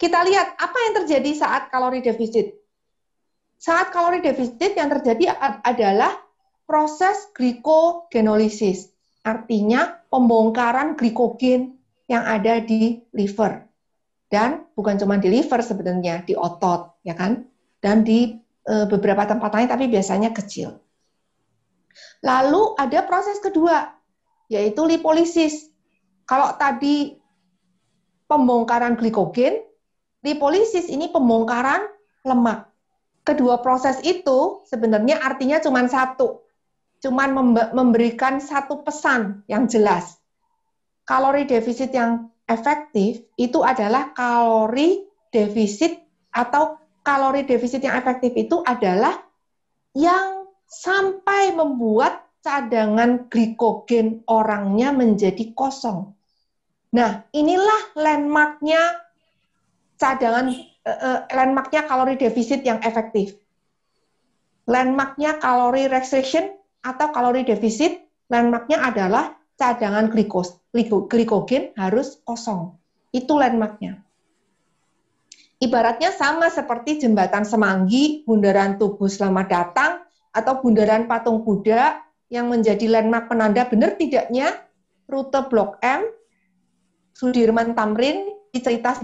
[0.00, 2.56] Kita lihat apa yang terjadi saat kalori defisit.
[3.60, 6.16] Saat kalori defisit yang terjadi adalah
[6.64, 8.88] proses glikogenolisis,
[9.20, 11.76] artinya pembongkaran glikogen
[12.08, 13.68] yang ada di liver
[14.32, 17.44] dan bukan cuma di liver sebenarnya di otot ya kan
[17.82, 20.80] dan di e, beberapa tempat lain tapi biasanya kecil.
[22.24, 23.92] Lalu ada proses kedua
[24.48, 25.68] yaitu lipolisis.
[26.26, 27.18] Kalau tadi
[28.30, 29.69] pembongkaran glikogen,
[30.24, 31.88] lipolisis ini pembongkaran
[32.24, 32.68] lemak.
[33.24, 36.40] Kedua proses itu sebenarnya artinya cuma satu,
[37.04, 37.28] cuma
[37.72, 40.18] memberikan satu pesan yang jelas.
[41.04, 46.00] Kalori defisit yang efektif itu adalah kalori defisit
[46.32, 49.14] atau kalori defisit yang efektif itu adalah
[49.94, 56.14] yang sampai membuat cadangan glikogen orangnya menjadi kosong.
[56.90, 59.09] Nah, inilah landmarknya
[60.00, 60.48] cadangan
[60.88, 63.36] uh, landmarknya kalori defisit yang efektif.
[64.64, 68.00] Landmarknya kalori restriction atau kalori defisit,
[68.32, 72.80] landmarknya adalah cadangan glikos, glikogen harus kosong.
[73.12, 74.00] Itu landmarknya.
[75.60, 79.92] Ibaratnya sama seperti jembatan Semanggi, bundaran Tugu Selamat Datang,
[80.32, 82.00] atau bundaran Patung Kuda
[82.32, 84.56] yang menjadi landmark penanda benar tidaknya
[85.10, 86.06] rute Blok M,
[87.12, 88.98] Sudirman Tamrin, cerita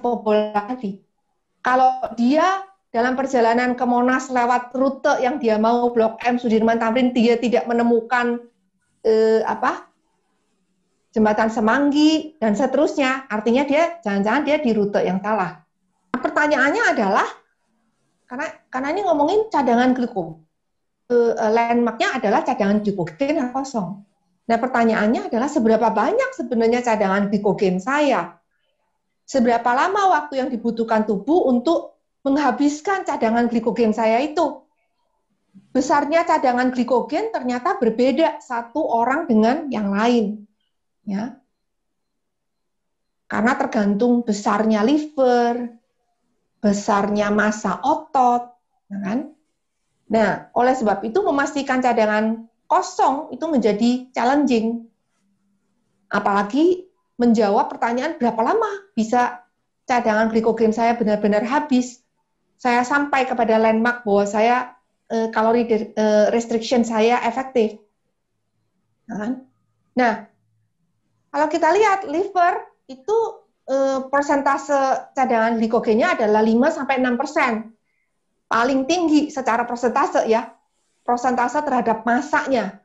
[0.83, 0.99] si.
[1.63, 7.15] Kalau dia dalam perjalanan ke Monas lewat rute yang dia mau Blok M, Sudirman Tamrin,
[7.15, 8.43] dia tidak menemukan
[9.07, 9.87] eh, apa
[11.15, 15.63] jembatan Semanggi dan seterusnya, artinya dia jangan-jangan dia di rute yang salah.
[16.11, 17.29] Pertanyaannya adalah
[18.27, 20.47] karena karena ini ngomongin cadangan gliko
[21.11, 24.03] uh, landmarknya adalah cadangan glikogen yang kosong.
[24.47, 28.39] Nah, pertanyaannya adalah seberapa banyak sebenarnya cadangan glikogen saya?
[29.27, 34.63] Seberapa lama waktu yang dibutuhkan tubuh untuk menghabiskan cadangan glikogen saya itu?
[35.75, 40.47] Besarnya cadangan glikogen ternyata berbeda satu orang dengan yang lain.
[41.03, 41.43] Ya.
[43.27, 45.75] Karena tergantung besarnya liver,
[46.63, 48.55] besarnya massa otot,
[48.87, 49.19] ya kan?
[50.07, 54.87] Nah, oleh sebab itu memastikan cadangan kosong itu menjadi challenging.
[56.07, 56.86] Apalagi
[57.17, 59.45] menjawab pertanyaan berapa lama bisa
[59.89, 62.05] cadangan glikogen saya benar-benar habis.
[62.57, 64.77] Saya sampai kepada landmark bahwa saya
[65.13, 67.77] eh, kalori eh, restriction saya efektif.
[69.07, 69.33] Nah, kan?
[69.95, 70.15] nah,
[71.31, 73.17] kalau kita lihat liver itu
[73.69, 77.53] eh, persentase cadangan glikogennya adalah 5 sampai 6 persen
[78.47, 80.47] paling tinggi secara persentase ya,
[81.03, 82.83] persentase terhadap masaknya.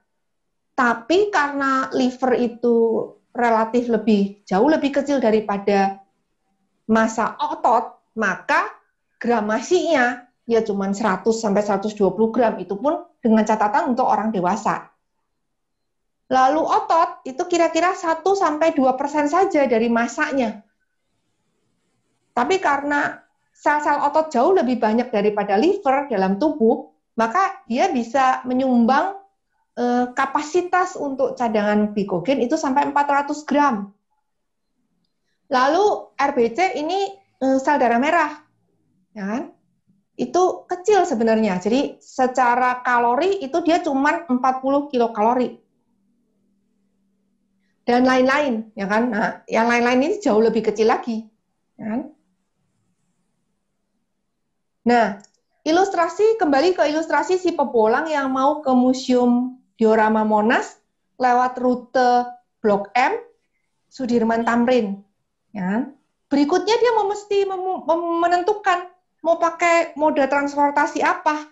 [0.73, 2.75] Tapi karena liver itu
[3.31, 6.03] relatif lebih jauh lebih kecil daripada
[6.91, 8.67] masa otot, maka
[9.15, 11.95] gramasinya ya cuma 100 sampai 120
[12.35, 14.91] gram itu pun dengan catatan untuk orang dewasa.
[16.31, 20.63] Lalu otot itu kira-kira 1 sampai 2% saja dari masaknya.
[22.31, 23.19] Tapi karena
[23.51, 26.89] sel-sel otot jauh lebih banyak daripada liver dalam tubuh,
[27.19, 29.20] maka dia bisa menyumbang
[29.77, 33.91] eh, kapasitas untuk cadangan glikogen itu sampai 400 gram.
[35.51, 36.99] Lalu RBC ini
[37.43, 38.31] eh, sel darah merah,
[39.11, 39.43] ya kan?
[40.15, 41.59] Itu kecil sebenarnya.
[41.59, 45.59] Jadi secara kalori itu dia cuma 40 kilokalori.
[47.81, 49.03] Dan lain-lain, ya kan?
[49.09, 51.25] Nah, yang lain-lain ini jauh lebih kecil lagi,
[51.75, 52.01] ya kan?
[54.81, 55.05] Nah,
[55.65, 60.77] ilustrasi kembali ke ilustrasi si pebolang yang mau ke Museum Diorama Monas
[61.17, 62.29] lewat rute
[62.61, 63.17] Blok M,
[63.89, 65.01] Sudirman Tamrin.
[65.57, 65.89] Ya.
[66.29, 67.49] Berikutnya dia mau mesti
[68.21, 68.93] menentukan
[69.25, 71.49] mau pakai moda transportasi apa.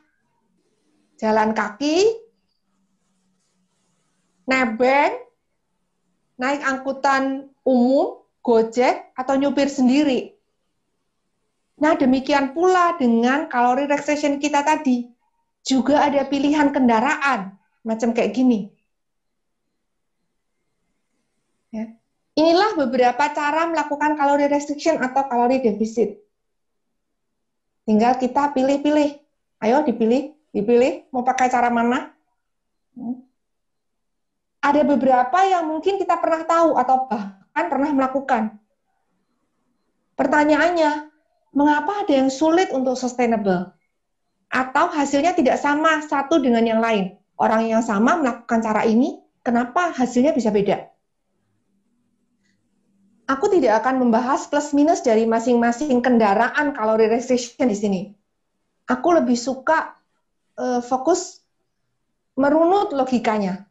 [1.18, 2.06] Jalan kaki,
[4.46, 5.20] nebeng,
[6.38, 10.38] naik angkutan umum, gojek, atau nyupir sendiri.
[11.82, 15.12] Nah, demikian pula dengan kalori restriction kita tadi.
[15.60, 18.72] Juga ada pilihan kendaraan, macam kayak gini.
[21.70, 21.94] Ya.
[22.34, 26.18] Inilah beberapa cara melakukan kalori restriction atau kalori defisit.
[27.86, 29.18] Tinggal kita pilih-pilih.
[29.60, 32.16] Ayo dipilih, dipilih mau pakai cara mana.
[32.96, 33.28] Hmm.
[34.64, 38.44] Ada beberapa yang mungkin kita pernah tahu atau bahkan pernah melakukan.
[40.20, 41.12] Pertanyaannya,
[41.56, 43.72] mengapa ada yang sulit untuk sustainable?
[44.52, 47.19] Atau hasilnya tidak sama satu dengan yang lain?
[47.40, 50.92] Orang yang sama melakukan cara ini, kenapa hasilnya bisa beda?
[53.32, 58.02] Aku tidak akan membahas plus minus dari masing-masing kendaraan kalori restriction di sini.
[58.90, 59.96] Aku lebih suka
[60.60, 61.40] uh, fokus
[62.36, 63.70] merunut logikanya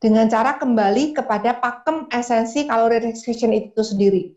[0.00, 4.34] dengan cara kembali kepada pakem esensi kalori restriction itu sendiri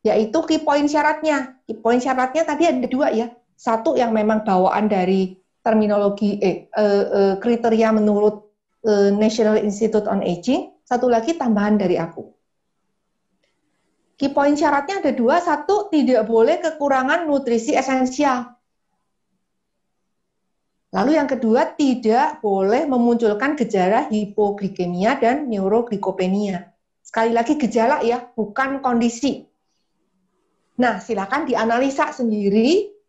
[0.00, 1.60] yaitu key point syaratnya.
[1.68, 3.32] Key point syaratnya tadi ada dua ya.
[3.60, 8.48] Satu yang memang bawaan dari terminologi eh, eh, eh, kriteria menurut
[8.84, 12.24] eh, National Institute on Aging, satu lagi tambahan dari aku.
[14.20, 18.52] Key point syaratnya ada dua, satu tidak boleh kekurangan nutrisi esensial.
[20.92, 26.68] Lalu yang kedua, tidak boleh memunculkan gejala hipoglikemia dan neuroglikopenia.
[27.00, 29.46] Sekali lagi gejala ya, bukan kondisi.
[30.76, 32.99] Nah, silakan dianalisa sendiri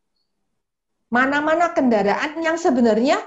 [1.12, 3.20] mana-mana kendaraan yang sebenarnya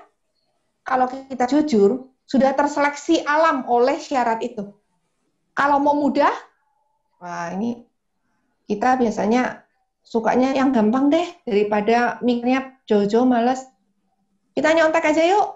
[0.82, 4.72] kalau kita jujur sudah terseleksi alam oleh syarat itu.
[5.52, 6.32] Kalau mau mudah,
[7.20, 7.84] wah ini
[8.64, 9.62] kita biasanya
[10.00, 13.68] sukanya yang gampang deh daripada mikirnya jojo males.
[14.56, 15.48] Kita nyontek aja yuk.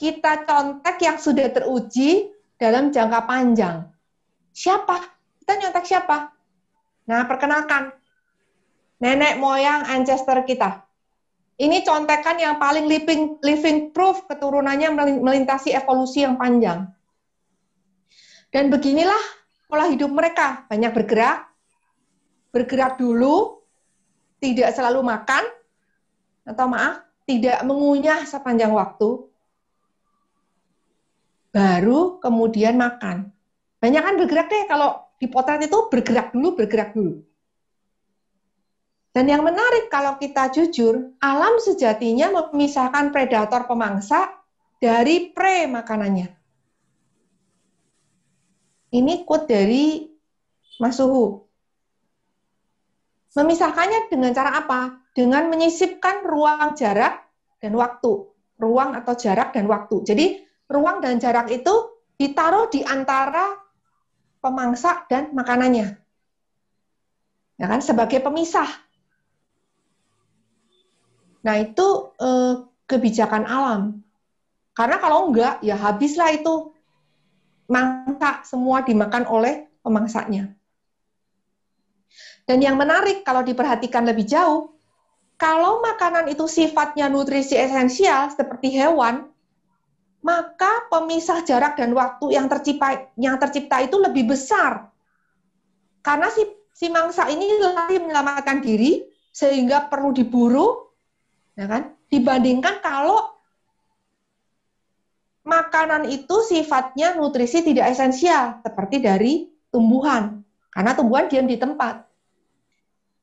[0.00, 3.84] Kita contek yang sudah teruji dalam jangka panjang.
[4.56, 4.96] Siapa?
[5.44, 6.32] Kita nyontek siapa?
[7.04, 7.99] Nah, perkenalkan
[9.00, 10.84] nenek moyang ancestor kita.
[11.60, 16.88] Ini contekan yang paling living, living proof keturunannya melintasi evolusi yang panjang.
[18.48, 19.20] Dan beginilah
[19.68, 21.52] pola hidup mereka, banyak bergerak,
[22.48, 23.60] bergerak dulu,
[24.40, 25.44] tidak selalu makan,
[26.48, 29.28] atau maaf, tidak mengunyah sepanjang waktu,
[31.52, 33.30] baru kemudian makan.
[33.78, 37.20] Banyak kan bergerak deh, kalau di potret itu bergerak dulu, bergerak dulu.
[39.10, 44.30] Dan yang menarik kalau kita jujur, alam sejatinya memisahkan predator pemangsa
[44.78, 46.30] dari pre makanannya.
[48.90, 50.06] Ini quote dari
[50.78, 51.42] Mas Suhu.
[53.34, 55.02] Memisahkannya dengan cara apa?
[55.14, 57.26] Dengan menyisipkan ruang jarak
[57.58, 58.30] dan waktu.
[58.58, 60.06] Ruang atau jarak dan waktu.
[60.06, 60.26] Jadi
[60.70, 63.58] ruang dan jarak itu ditaruh di antara
[64.38, 65.98] pemangsa dan makanannya.
[67.58, 68.89] Ya kan sebagai pemisah
[71.40, 71.86] Nah, itu
[72.20, 72.54] eh,
[72.90, 74.02] kebijakan alam.
[74.74, 76.74] Karena kalau enggak, ya habislah itu
[77.70, 80.50] mangsa semua dimakan oleh pemangsanya.
[82.44, 84.74] Dan yang menarik kalau diperhatikan lebih jauh,
[85.38, 89.30] kalau makanan itu sifatnya nutrisi esensial seperti hewan,
[90.20, 94.90] maka pemisah jarak dan waktu yang tercipta yang tercipta itu lebih besar.
[96.02, 100.89] Karena si si mangsa ini lari menyelamatkan diri sehingga perlu diburu
[101.54, 101.94] ya kan?
[102.10, 103.30] Dibandingkan kalau
[105.46, 109.32] makanan itu sifatnya nutrisi tidak esensial seperti dari
[109.70, 112.06] tumbuhan, karena tumbuhan diam di tempat.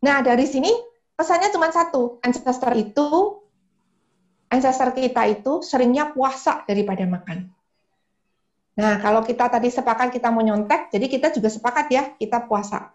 [0.04, 0.72] Nah, dari sini
[1.14, 3.38] pesannya cuma satu, ancestor itu
[4.48, 7.52] ancestor kita itu seringnya puasa daripada makan.
[8.78, 12.94] Nah, kalau kita tadi sepakat kita mau nyontek, jadi kita juga sepakat ya, kita puasa.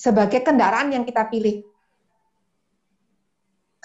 [0.00, 1.60] Sebagai kendaraan yang kita pilih.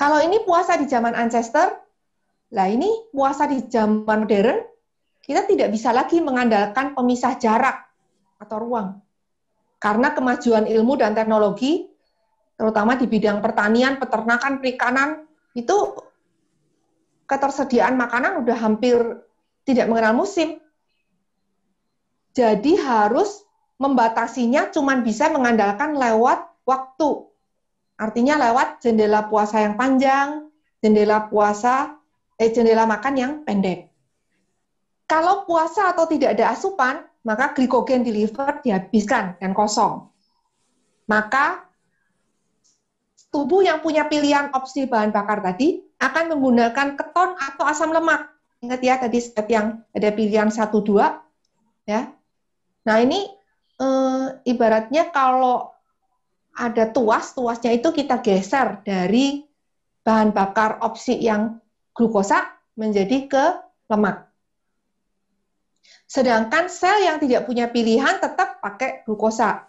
[0.01, 1.77] Kalau ini puasa di zaman ancestor,
[2.57, 4.65] lah ini puasa di zaman modern,
[5.21, 7.85] kita tidak bisa lagi mengandalkan pemisah jarak
[8.41, 8.97] atau ruang.
[9.77, 11.85] Karena kemajuan ilmu dan teknologi,
[12.57, 15.93] terutama di bidang pertanian, peternakan, perikanan, itu
[17.29, 18.97] ketersediaan makanan udah hampir
[19.69, 20.57] tidak mengenal musim.
[22.33, 23.45] Jadi harus
[23.77, 27.30] membatasinya cuma bisa mengandalkan lewat waktu.
[28.01, 30.49] Artinya lewat jendela puasa yang panjang,
[30.81, 32.01] jendela puasa,
[32.41, 33.93] eh jendela makan yang pendek.
[35.05, 40.09] Kalau puasa atau tidak ada asupan, maka glikogen di liver dihabiskan dan kosong.
[41.05, 41.69] Maka
[43.29, 48.33] tubuh yang punya pilihan opsi bahan bakar tadi akan menggunakan keton atau asam lemak.
[48.61, 52.09] Ingat ya tadi step yang ada pilihan 1 2 ya.
[52.81, 53.29] Nah, ini
[53.77, 53.87] e,
[54.45, 55.70] ibaratnya kalau
[56.61, 59.41] ada tuas, tuasnya itu kita geser dari
[60.05, 61.57] bahan bakar opsi yang
[61.97, 62.45] glukosa
[62.77, 63.45] menjadi ke
[63.89, 64.29] lemak.
[66.05, 69.65] Sedangkan sel yang tidak punya pilihan tetap pakai glukosa,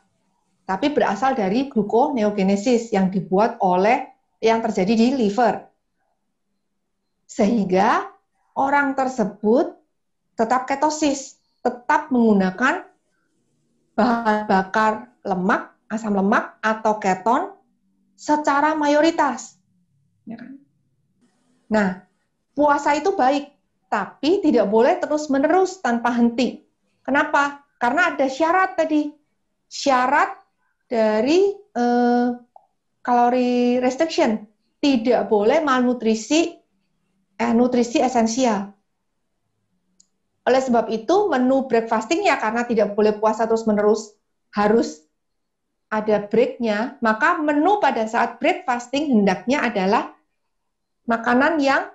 [0.68, 4.12] tapi berasal dari gluconeogenesis yang dibuat oleh
[4.42, 5.64] yang terjadi di liver.
[7.24, 8.04] Sehingga
[8.58, 9.72] orang tersebut
[10.36, 12.84] tetap ketosis, tetap menggunakan
[13.96, 17.52] bahan bakar lemak asam lemak atau keton
[18.16, 19.60] secara mayoritas.
[20.24, 20.56] Ya kan?
[21.68, 21.88] Nah,
[22.56, 23.52] puasa itu baik,
[23.92, 26.64] tapi tidak boleh terus-menerus tanpa henti.
[27.04, 27.60] Kenapa?
[27.76, 29.12] Karena ada syarat tadi.
[29.68, 30.32] Syarat
[30.88, 32.28] dari eh,
[33.04, 34.48] kalori restriction.
[34.80, 36.40] Tidak boleh malnutrisi
[37.36, 38.72] eh, nutrisi esensial.
[40.42, 44.18] Oleh sebab itu, menu breakfasting ya karena tidak boleh puasa terus-menerus
[44.52, 45.06] harus
[45.92, 50.16] ada breaknya, maka menu pada saat break fasting hendaknya adalah
[51.04, 51.92] makanan yang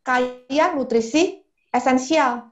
[0.00, 2.48] kaya nutrisi esensial.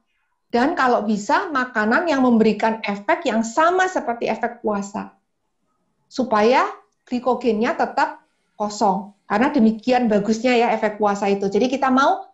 [0.52, 5.16] Dan kalau bisa, makanan yang memberikan efek yang sama seperti efek puasa.
[6.06, 6.68] Supaya
[7.08, 8.22] glikogennya tetap
[8.54, 9.16] kosong.
[9.24, 11.48] Karena demikian bagusnya ya efek puasa itu.
[11.48, 12.28] Jadi kita mau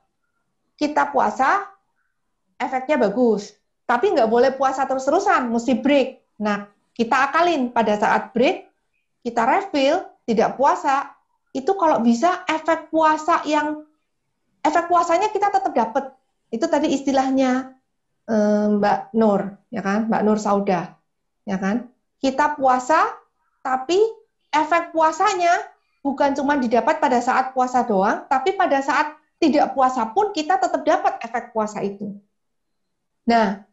[0.76, 1.64] kita puasa,
[2.61, 3.56] efeknya bagus.
[3.88, 6.20] Tapi nggak boleh puasa terus-terusan, mesti break.
[6.44, 6.68] Nah,
[7.01, 8.68] kita akalin pada saat break,
[9.24, 11.16] kita refill, tidak puasa,
[11.57, 13.88] itu kalau bisa efek puasa yang
[14.61, 16.12] efek puasanya kita tetap dapat.
[16.53, 17.72] Itu tadi istilahnya
[18.28, 20.12] eh, Mbak Nur, ya kan?
[20.12, 20.92] Mbak Nur Sauda,
[21.48, 21.88] ya kan?
[22.20, 23.16] Kita puasa,
[23.64, 23.96] tapi
[24.53, 25.57] efek puasanya
[26.05, 30.84] bukan cuma didapat pada saat puasa doang, tapi pada saat tidak puasa pun kita tetap
[30.84, 32.12] dapat efek puasa itu.
[33.24, 33.64] Nah,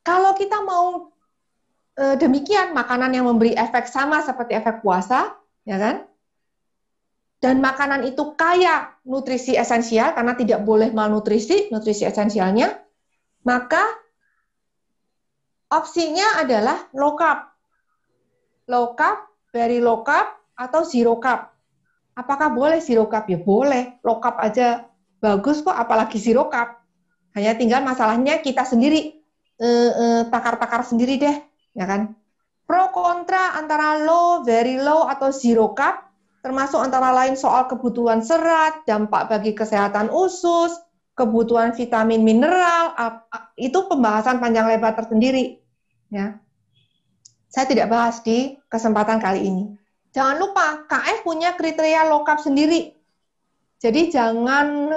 [0.00, 1.11] kalau kita mau
[1.96, 5.36] e, demikian makanan yang memberi efek sama seperti efek puasa,
[5.66, 5.96] ya kan?
[7.42, 12.70] Dan makanan itu kaya nutrisi esensial karena tidak boleh malnutrisi, nutrisi esensialnya,
[13.42, 13.82] maka
[15.74, 17.50] opsinya adalah low carb.
[18.70, 21.50] Low carb, very low carb, atau zero carb.
[22.14, 23.26] Apakah boleh zero carb?
[23.26, 23.98] Ya boleh.
[24.06, 24.86] Low carb aja
[25.18, 26.78] bagus kok, apalagi zero carb.
[27.34, 29.18] Hanya tinggal masalahnya kita sendiri,
[29.58, 31.36] eh, eh, takar-takar sendiri deh,
[31.76, 32.16] ya kan?
[32.64, 36.08] Pro kontra antara low, very low, atau zero carb,
[36.40, 40.72] termasuk antara lain soal kebutuhan serat, dampak bagi kesehatan usus,
[41.12, 42.96] kebutuhan vitamin mineral,
[43.60, 45.60] itu pembahasan panjang lebar tersendiri.
[46.08, 46.40] Ya.
[47.52, 49.64] Saya tidak bahas di kesempatan kali ini.
[50.16, 52.96] Jangan lupa, KF punya kriteria low carb sendiri.
[53.80, 54.88] Jadi jangan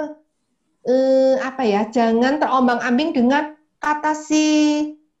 [0.88, 4.44] eh, apa ya, jangan terombang-ambing dengan kata si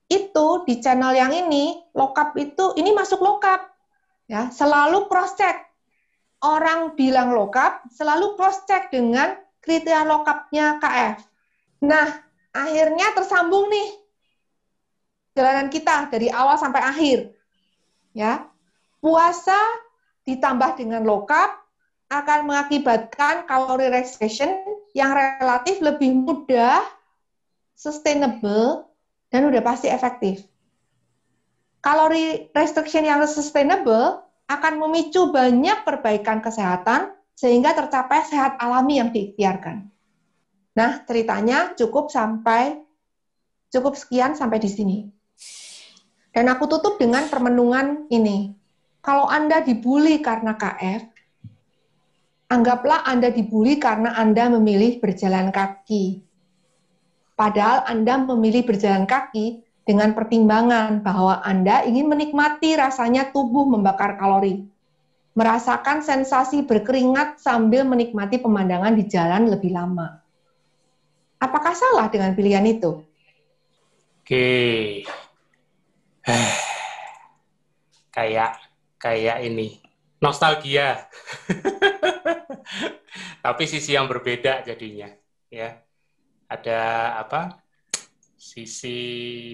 [0.06, 3.74] itu di channel yang ini lokap itu ini masuk lokap
[4.30, 4.48] ya.
[4.54, 5.66] Selalu cross check
[6.44, 9.34] orang bilang lokap selalu cross check dengan
[9.64, 11.18] kriteria lokapnya KF
[11.82, 12.08] nah
[12.54, 13.88] akhirnya tersambung nih
[15.36, 17.18] jalanan kita dari awal sampai akhir
[18.16, 18.48] ya.
[18.96, 19.60] Puasa
[20.24, 21.52] ditambah dengan lokap
[22.08, 24.50] akan mengakibatkan kalori restriction
[24.96, 26.80] yang relatif lebih mudah,
[27.76, 28.88] sustainable,
[29.36, 30.48] dan udah pasti efektif.
[31.84, 39.92] Kalori restriction yang sustainable akan memicu banyak perbaikan kesehatan sehingga tercapai sehat alami yang diikhtiarkan.
[40.72, 42.80] Nah, ceritanya cukup sampai
[43.68, 44.98] cukup sekian sampai di sini.
[46.32, 48.56] Dan aku tutup dengan permenungan ini.
[49.04, 51.12] Kalau Anda dibully karena KF,
[52.46, 56.25] Anggaplah Anda dibully karena Anda memilih berjalan kaki.
[57.36, 64.64] Padahal Anda memilih berjalan kaki dengan pertimbangan bahwa Anda ingin menikmati rasanya tubuh membakar kalori.
[65.36, 70.24] Merasakan sensasi berkeringat sambil menikmati pemandangan di jalan lebih lama.
[71.36, 73.04] Apakah salah dengan pilihan itu?
[74.24, 75.04] Oke.
[78.16, 78.56] kayak
[78.96, 79.78] kayak ini
[80.24, 81.04] nostalgia.
[83.44, 85.12] Tapi sisi yang berbeda jadinya,
[85.52, 85.85] ya.
[86.46, 86.80] Ada
[87.20, 87.60] apa?
[88.36, 88.98] Sisi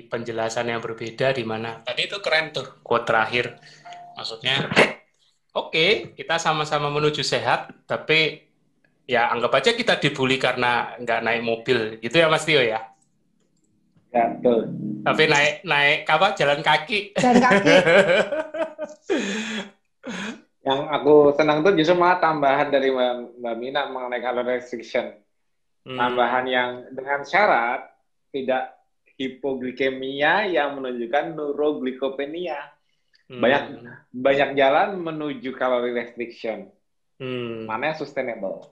[0.07, 3.57] penjelasan yang berbeda di mana tadi itu keren tuh quote terakhir.
[4.12, 4.68] Maksudnya
[5.57, 8.45] oke, okay, kita sama-sama menuju sehat, tapi
[9.09, 12.93] ya anggap aja kita dibully karena nggak naik mobil, gitu ya Mas Tio ya?
[14.12, 14.68] Ya, betul.
[15.03, 16.36] Tapi naik naik apa?
[16.36, 17.16] Jalan kaki.
[17.16, 17.74] Jalan kaki.
[20.62, 25.11] Yang aku senang tuh justru malah tambahan dari Mbak Mina mengenai calorie restriction.
[25.83, 25.99] Hmm.
[25.99, 27.91] Tambahan yang dengan syarat
[28.30, 28.78] tidak
[29.18, 32.70] hipoglikemia yang menunjukkan neuroglikopenia.
[33.26, 33.43] Hmm.
[33.43, 33.62] Banyak
[34.14, 36.70] banyak jalan menuju calorie restriction.
[37.18, 37.66] Hmm.
[37.66, 38.70] Mana yang sustainable?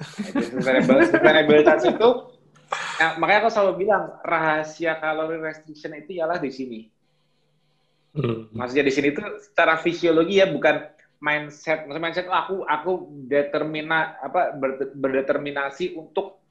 [0.00, 2.08] Nah, itu sustainable sustainabilitas itu
[2.98, 6.80] ya, makanya aku selalu bilang rahasia calorie restriction itu ialah di sini.
[8.14, 8.46] Hmm.
[8.54, 10.93] Maksudnya di sini tuh secara fisiologi ya bukan
[11.24, 12.92] mindset maksudnya mindset aku aku
[13.24, 14.52] determina apa
[14.92, 16.44] berdeterminasi untuk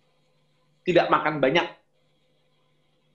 [0.81, 1.67] tidak makan banyak.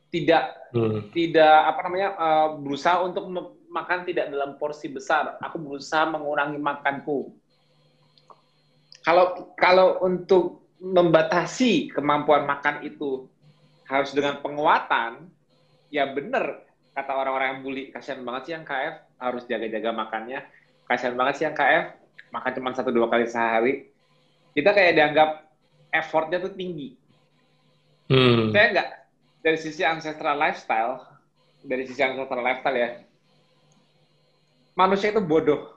[0.08, 1.12] Tidak hmm.
[1.12, 3.28] tidak apa namanya uh, berusaha untuk
[3.68, 5.36] makan tidak dalam porsi besar.
[5.42, 7.34] Aku berusaha mengurangi makanku.
[9.04, 13.26] Kalau kalau untuk membatasi kemampuan makan itu
[13.90, 15.26] harus dengan penguatan
[15.90, 16.64] ya benar
[16.96, 17.82] kata orang-orang yang bully.
[17.92, 20.40] Kasihan banget sih yang KF harus jaga-jaga makannya
[20.88, 21.94] kasihan banget sih yang KF
[22.32, 23.92] makan cuma satu dua kali sehari.
[24.56, 25.30] Kita kayak dianggap
[25.92, 26.96] effortnya tuh tinggi.
[28.08, 28.56] Hmm.
[28.56, 28.88] saya enggak
[29.44, 31.04] dari sisi ancestral lifestyle
[31.60, 32.90] dari sisi ancestral lifestyle ya
[34.72, 35.76] manusia itu bodoh.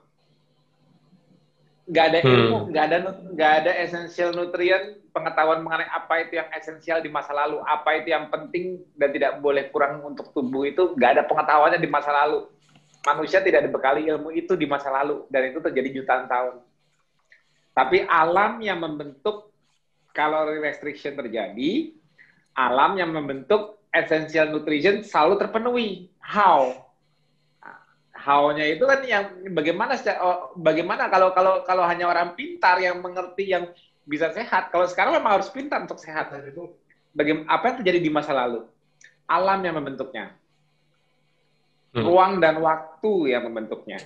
[1.84, 2.32] Nggak ada hmm.
[2.32, 2.96] ilmu nggak ada
[3.36, 8.14] nggak ada esensial nutrien pengetahuan mengenai apa itu yang esensial di masa lalu apa itu
[8.14, 12.48] yang penting dan tidak boleh kurang untuk tubuh itu nggak ada pengetahuannya di masa lalu
[13.02, 16.62] manusia tidak dibekali ilmu itu di masa lalu dan itu terjadi jutaan tahun.
[17.72, 19.50] Tapi alam yang membentuk
[20.12, 21.92] kalori restriction terjadi,
[22.52, 26.08] alam yang membentuk essential nutrition selalu terpenuhi.
[26.22, 26.92] How?
[28.22, 33.50] how-nya itu kan yang bagaimana oh, bagaimana kalau kalau kalau hanya orang pintar yang mengerti
[33.50, 33.66] yang
[34.06, 34.70] bisa sehat.
[34.70, 36.30] Kalau sekarang memang harus pintar untuk sehat.
[37.12, 38.66] Bagaimana apa yang terjadi di masa lalu?
[39.26, 40.34] Alam yang membentuknya.
[41.92, 42.08] Hmm.
[42.08, 44.00] Ruang dan waktu yang membentuknya.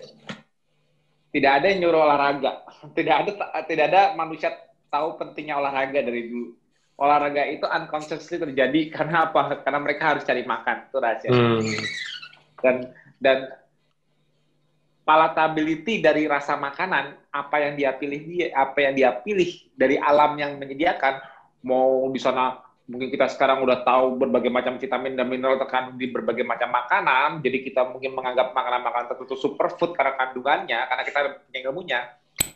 [1.30, 2.66] Tidak ada yang nyuruh olahraga.
[2.96, 3.30] Tidak ada
[3.66, 4.54] tidak ada manusia
[4.90, 6.54] tahu pentingnya olahraga dari dulu.
[6.96, 9.62] Olahraga itu unconsciously terjadi karena apa?
[9.62, 10.90] Karena mereka harus cari makan.
[10.90, 11.30] Itu rahasia.
[11.30, 11.62] Hmm.
[12.58, 12.76] Dan
[13.22, 13.38] dan
[15.06, 20.34] palatability dari rasa makanan apa yang dia pilih dia apa yang dia pilih dari alam
[20.34, 21.22] yang menyediakan
[21.62, 26.06] mau di sana mungkin kita sekarang udah tahu berbagai macam vitamin dan mineral terkandung di
[26.06, 31.18] berbagai macam makanan jadi kita mungkin menganggap makanan-makanan tertentu superfood karena kandungannya karena kita
[31.50, 32.00] punya ilmunya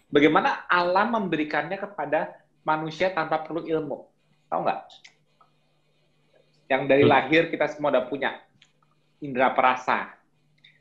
[0.06, 4.06] bagaimana alam memberikannya kepada manusia tanpa perlu ilmu
[4.46, 4.80] tahu nggak
[6.70, 7.10] yang dari hmm.
[7.10, 8.38] lahir kita semua udah punya
[9.18, 10.20] indera perasa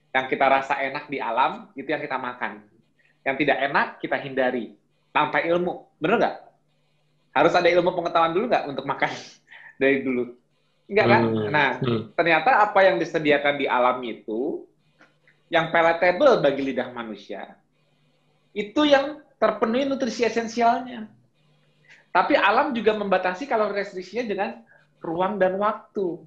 [0.09, 2.65] yang kita rasa enak di alam, itu yang kita makan.
[3.21, 4.73] Yang tidak enak, kita hindari.
[5.13, 5.85] Tanpa ilmu.
[6.01, 6.35] Bener nggak?
[7.37, 9.11] Harus ada ilmu pengetahuan dulu nggak untuk makan
[9.79, 10.35] dari dulu?
[10.91, 11.21] Enggak kan?
[11.23, 11.47] Hmm.
[11.49, 12.01] Nah, hmm.
[12.13, 14.67] ternyata apa yang disediakan di alam itu,
[15.47, 17.55] yang palatable bagi lidah manusia,
[18.53, 21.07] itu yang terpenuhi nutrisi esensialnya.
[22.11, 24.49] Tapi alam juga membatasi kalau restriksinya dengan
[24.99, 26.19] ruang dan waktu.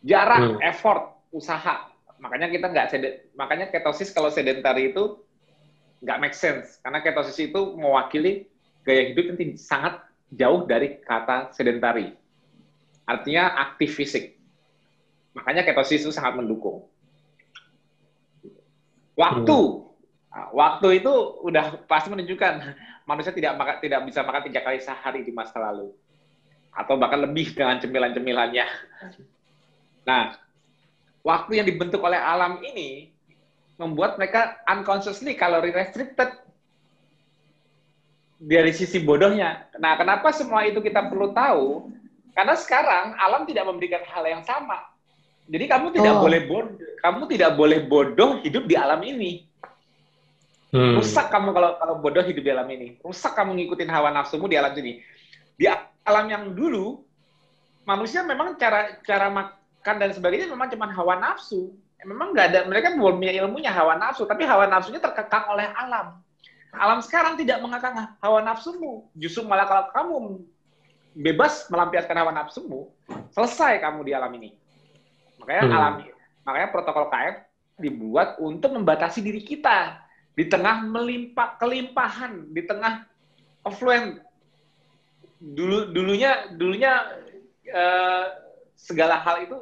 [0.00, 0.60] Jarak, hmm.
[0.64, 1.90] effort, usaha
[2.20, 2.86] makanya kita nggak
[3.34, 5.18] makanya ketosis kalau sedentary itu
[6.04, 8.46] nggak make sense karena ketosis itu mewakili
[8.84, 10.04] gaya hidup yang sangat
[10.36, 12.14] jauh dari kata sedentary
[13.10, 14.38] artinya aktif fisik
[15.34, 16.86] makanya ketosis itu sangat mendukung
[19.18, 20.50] waktu hmm.
[20.54, 22.54] waktu itu udah pasti menunjukkan
[23.10, 25.90] manusia tidak makan tidak bisa makan tiga kali sehari di masa lalu
[26.70, 28.66] atau bahkan lebih dengan cemilan-cemilannya
[30.08, 30.38] nah
[31.26, 33.10] waktu yang dibentuk oleh alam ini
[33.74, 36.30] membuat mereka unconsciously kalori restricted
[38.40, 39.68] dari sisi bodohnya.
[39.76, 41.92] Nah, kenapa semua itu kita perlu tahu?
[42.32, 44.90] Karena sekarang alam tidak memberikan hal yang sama.
[45.50, 46.22] Jadi kamu tidak oh.
[46.22, 49.50] boleh bodoh, kamu tidak boleh bodoh hidup di alam ini.
[50.70, 51.02] Hmm.
[51.02, 52.94] Rusak kamu kalau kalau bodoh hidup di alam ini.
[53.02, 55.02] Rusak kamu ngikutin hawa nafsumu di alam ini.
[55.58, 55.66] Di
[56.06, 57.02] alam yang dulu
[57.82, 59.26] manusia memang cara cara
[59.82, 61.74] kan dan sebagainya memang cuma hawa nafsu.
[62.06, 66.22] Memang nggak ada mereka belum punya ilmunya hawa nafsu, tapi hawa nafsunya terkekang oleh alam.
[66.70, 70.16] Alam sekarang tidak mengekang hawa nafsumu, justru malah kalau kamu
[71.14, 72.90] bebas melampiaskan hawa nafsumu,
[73.34, 74.50] selesai kamu di alam ini.
[75.42, 75.76] Makanya hmm.
[75.76, 75.94] alam,
[76.46, 77.36] makanya protokol KF
[77.80, 79.98] dibuat untuk membatasi diri kita
[80.36, 83.04] di tengah melimpah kelimpahan, di tengah
[83.66, 84.20] affluent.
[85.40, 86.92] Dulu dulunya dulunya
[87.72, 88.24] uh,
[88.76, 89.58] segala hal itu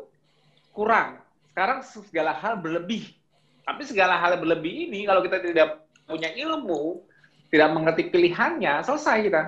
[0.74, 1.22] kurang.
[1.54, 3.14] Sekarang segala hal berlebih.
[3.62, 7.04] Tapi segala hal berlebih ini kalau kita tidak punya ilmu,
[7.52, 9.42] tidak mengerti pilihannya, selesai kita.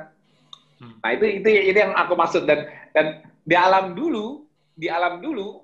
[0.80, 0.96] Hmm.
[1.04, 2.64] Nah itu itu itu yang aku maksud dan
[2.96, 5.60] dan di alam dulu, di alam dulu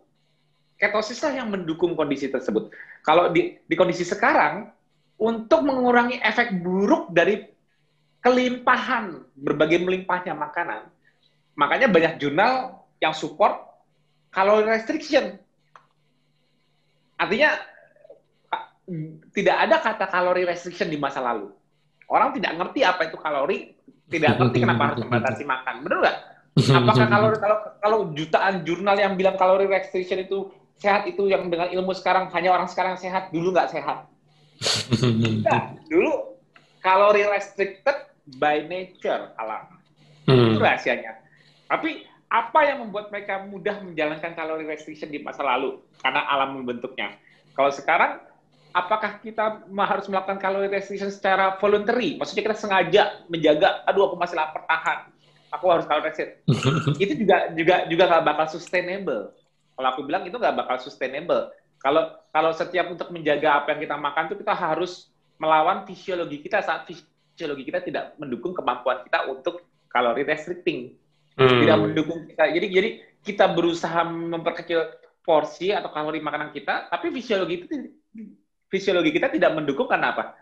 [0.76, 2.68] ketosislah yang mendukung kondisi tersebut.
[3.00, 4.68] Kalau di di kondisi sekarang
[5.16, 7.48] untuk mengurangi efek buruk dari
[8.20, 10.84] kelimpahan berbagai melimpahnya makanan,
[11.56, 13.56] makanya banyak jurnal yang support
[14.28, 15.40] kalori restriction.
[17.16, 17.56] Artinya
[19.32, 21.48] tidak ada kata kalori restriction di masa lalu.
[22.06, 23.75] Orang tidak ngerti apa itu kalori,
[24.10, 25.74] tidak ngerti kenapa harus membatasi makan.
[25.82, 26.18] Benar nggak?
[26.56, 31.72] Apakah kalori kalau kalau jutaan jurnal yang bilang kalori restriction itu sehat itu yang dengan
[31.72, 34.08] ilmu sekarang hanya orang sekarang sehat, dulu nggak sehat.
[35.44, 36.36] Nah, dulu
[36.80, 37.96] kalori restricted
[38.40, 39.68] by nature alam.
[40.26, 40.52] Hmm.
[40.52, 41.22] Itu rahasianya.
[41.66, 47.14] Tapi apa yang membuat mereka mudah menjalankan kalori restriction di masa lalu karena alam membentuknya.
[47.54, 48.20] Kalau sekarang
[48.76, 52.20] apakah kita harus melakukan kalori restriction secara voluntary?
[52.20, 53.02] Maksudnya kita sengaja
[53.32, 55.08] menjaga, aduh aku masih lapar tahan,
[55.48, 56.36] aku harus kalori restriction.
[57.02, 59.32] itu juga juga juga nggak bakal sustainable.
[59.76, 61.48] Kalau aku bilang itu nggak bakal sustainable.
[61.80, 65.08] Kalau kalau setiap untuk menjaga apa yang kita makan itu kita harus
[65.40, 70.96] melawan fisiologi kita saat fisiologi kita tidak mendukung kemampuan kita untuk kalori restricting
[71.36, 71.60] hmm.
[71.64, 72.44] tidak mendukung kita.
[72.52, 72.88] Jadi jadi
[73.24, 74.80] kita berusaha memperkecil
[75.26, 77.66] porsi atau kalori makanan kita, tapi fisiologi itu
[78.72, 80.34] fisiologi kita tidak mendukung karena apa?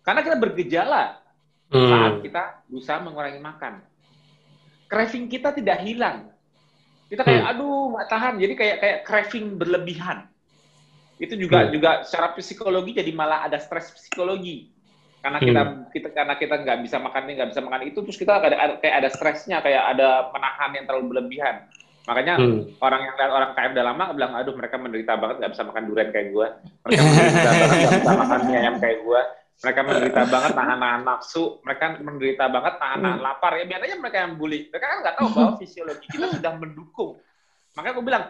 [0.00, 1.20] Karena kita bergejala
[1.72, 1.88] hmm.
[1.88, 3.84] saat kita berusaha mengurangi makan.
[4.90, 6.32] Craving kita tidak hilang.
[7.10, 7.50] Kita kayak hmm.
[7.54, 10.26] aduh nggak tahan, jadi kayak kayak craving berlebihan.
[11.20, 11.70] Itu juga hmm.
[11.74, 14.80] juga secara psikologi jadi malah ada stres psikologi
[15.20, 15.46] karena hmm.
[15.46, 15.62] kita
[15.92, 18.74] kita karena kita nggak bisa makan ini nggak bisa makan itu terus kita ada, ada
[18.80, 21.68] kayak ada stresnya kayak ada menahan yang terlalu berlebihan
[22.10, 22.82] Makanya hmm.
[22.82, 25.82] orang yang lihat orang KF udah lama bilang, aduh mereka menderita banget nggak bisa makan
[25.86, 26.46] durian kayak gue.
[26.82, 29.20] Mereka menderita banget nggak bisa makan mie ayam kayak gue.
[29.60, 31.44] Mereka menderita banget nahan-nahan nafsu.
[31.62, 33.26] Mereka menderita banget nahan-nahan hmm.
[33.30, 33.52] lapar.
[33.54, 34.60] Ya biar aja mereka yang bully.
[34.74, 37.10] Mereka kan nggak tahu bahwa fisiologi kita sudah mendukung.
[37.78, 38.24] Makanya aku bilang,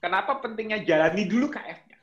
[0.00, 1.98] kenapa pentingnya jalani dulu KF-nya.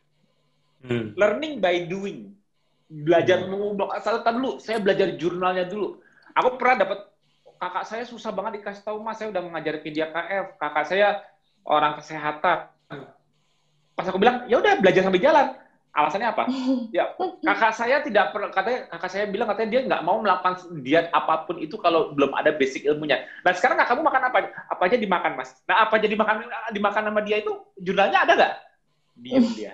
[0.85, 1.17] Hmm.
[1.17, 2.37] Learning by doing.
[2.85, 3.49] Belajar hmm.
[3.49, 3.97] mengubah.
[4.05, 5.97] Satu dulu, saya belajar jurnalnya dulu.
[6.37, 7.09] Aku pernah dapat
[7.57, 9.17] kakak saya susah banget dikasih tahu mas.
[9.17, 11.07] Saya udah mengajar dia KF kakak saya
[11.65, 12.69] orang kesehatan.
[13.97, 15.57] Pas aku bilang ya udah belajar sambil jalan.
[15.97, 16.43] Alasannya apa?
[16.97, 20.53] Ya kakak saya tidak pernah katanya kakak saya bilang katanya dia nggak mau melakukan
[20.85, 23.25] diet apa pun itu kalau belum ada basic ilmunya.
[23.41, 24.37] Nah sekarang kamu makan apa?
[24.69, 25.57] Apa aja dimakan mas?
[25.65, 27.51] Nah apa aja dimakan dimakan sama dia itu
[27.81, 28.53] jurnalnya ada nggak?
[29.17, 29.73] Diam dia.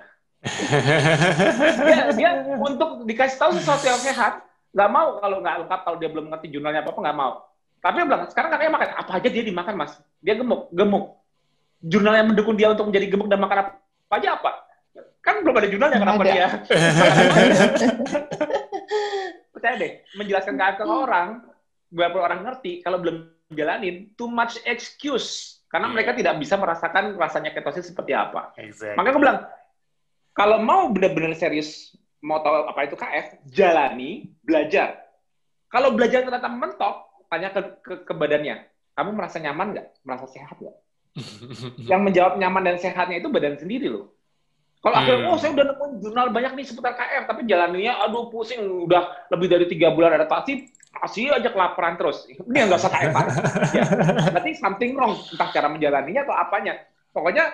[1.88, 2.30] Dia, dia
[2.60, 5.20] untuk dikasih tahu sesuatu yang sehat nggak mau.
[5.20, 7.53] Kalau nggak lengkap kalau dia belum ngerti jurnalnya apa apa nggak mau
[7.84, 8.90] tapi dia bilang, sekarang kakaknya makan.
[8.96, 10.00] Apa aja dia dimakan, Mas.
[10.24, 10.72] Dia gemuk.
[10.72, 11.20] Gemuk.
[11.84, 14.52] Jurnal yang mendukung dia untuk menjadi gemuk dan makan apa, apa aja apa?
[15.20, 16.32] Kan belum ada jurnalnya kenapa ada.
[16.32, 16.48] dia.
[19.52, 21.44] Percaya deh, menjelaskan ke, ke orang,
[21.92, 25.60] beberapa orang ngerti, kalau belum jalanin, too much excuse.
[25.68, 25.96] Karena yeah.
[26.00, 28.56] mereka tidak bisa merasakan rasanya ketosis seperti apa.
[28.56, 28.96] Exactly.
[28.96, 29.40] Makanya aku bilang,
[30.32, 35.04] kalau mau benar-benar serius mau tahu apa itu KF, jalani, belajar.
[35.68, 39.88] Kalau belajar ternyata mentok, tanya ke, ke, ke badannya, kamu merasa nyaman nggak?
[40.06, 40.78] Merasa sehat nggak?
[41.92, 44.14] yang menjawab nyaman dan sehatnya itu badan sendiri loh.
[44.84, 48.60] Kalau akhirnya, oh saya udah nemuin jurnal banyak nih seputar KF, tapi jalannya, aduh pusing,
[48.84, 50.68] udah lebih dari tiga bulan adaptasi,
[51.00, 52.28] masih aja kelaparan terus.
[52.28, 53.14] Ini yang nggak usah KF
[53.72, 53.84] ya.
[54.36, 56.84] Berarti something wrong, entah cara menjalaninya atau apanya.
[57.16, 57.48] Pokoknya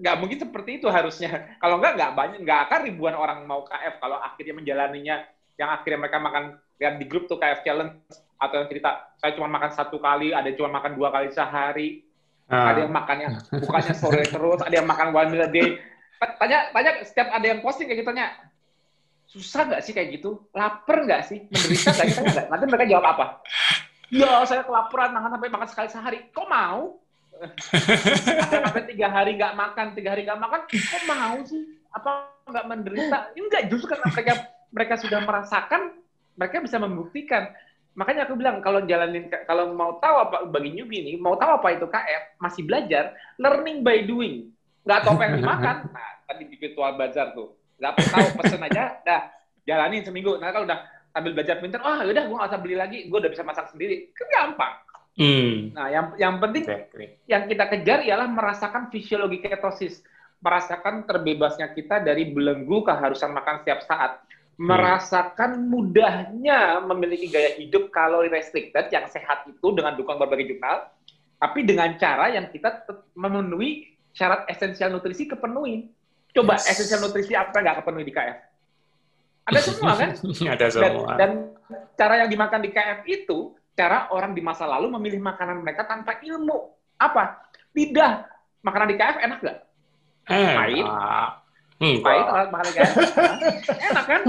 [0.00, 1.52] nggak mungkin seperti itu harusnya.
[1.60, 5.16] Kalau nggak, nggak banyak, nggak akan ribuan orang mau KF kalau akhirnya menjalaninya,
[5.60, 7.92] yang akhirnya mereka makan, lihat di grup tuh KF Challenge,
[8.40, 12.00] atau yang cerita saya cuma makan satu kali, ada yang cuma makan dua kali sehari,
[12.48, 12.72] uh.
[12.72, 15.76] ada yang makannya bukannya sore terus, ada yang makan one meal a day.
[16.40, 18.32] Tanya, tanya setiap ada yang posting kayak gitu tanya,
[19.28, 20.40] susah nggak sih kayak gitu?
[20.56, 21.44] Laper nggak sih?
[21.52, 22.24] Menderita nggak sih?
[22.48, 23.24] Nanti mereka jawab apa?
[24.10, 26.18] Ya, saya kelaparan, makan sampai makan sekali sehari.
[26.34, 26.98] Kok mau?
[28.50, 31.62] sampai tiga hari nggak makan, tiga hari nggak makan, kok mau sih?
[31.94, 33.18] Apa nggak menderita?
[33.38, 34.32] Enggak, justru karena mereka
[34.70, 35.82] mereka sudah merasakan,
[36.36, 37.48] mereka bisa membuktikan
[37.98, 41.68] makanya aku bilang kalau jalanin kalau mau tahu apa bagi newbie nih mau tahu apa
[41.74, 44.54] itu KF masih belajar learning by doing.
[44.86, 45.76] Nggak tahu apa yang dimakan.
[45.94, 47.50] Nah tadi di virtual bazar tuh.
[47.82, 49.22] Nggak tahu pesen aja dah
[49.66, 50.38] jalanin seminggu.
[50.38, 50.80] Nah kalau udah
[51.10, 54.14] sambil belajar pinter oh udah gue nggak usah beli lagi gue udah bisa masak sendiri.
[54.14, 54.74] Kan gampang.
[55.20, 55.74] Hmm.
[55.74, 57.18] nah yang yang penting exactly.
[57.26, 60.06] yang kita kejar ialah merasakan fisiologi ketosis.
[60.40, 64.24] Merasakan terbebasnya kita dari belenggu keharusan makan setiap saat
[64.60, 70.92] merasakan mudahnya memiliki gaya hidup kalori restricted yang sehat itu dengan dukungan berbagai jurnal,
[71.40, 72.84] tapi dengan cara yang kita
[73.16, 75.88] memenuhi syarat esensial nutrisi kepenuhi.
[76.36, 76.76] Coba yes.
[76.76, 78.38] esensial nutrisi apa nggak kepenuhi di KF?
[79.48, 80.10] Ada semua kan?
[80.28, 81.08] Ada semua.
[81.16, 81.30] Dan, dan
[81.96, 86.20] cara yang dimakan di KF itu cara orang di masa lalu memilih makanan mereka tanpa
[86.20, 86.68] ilmu.
[87.00, 87.48] Apa?
[87.72, 88.12] Tidak.
[88.60, 89.58] Makanan di KF enak nggak?
[90.28, 90.84] Eh, Pahit.
[91.80, 92.88] Hmm, pahit makan ikan.
[93.88, 94.20] Enak kan?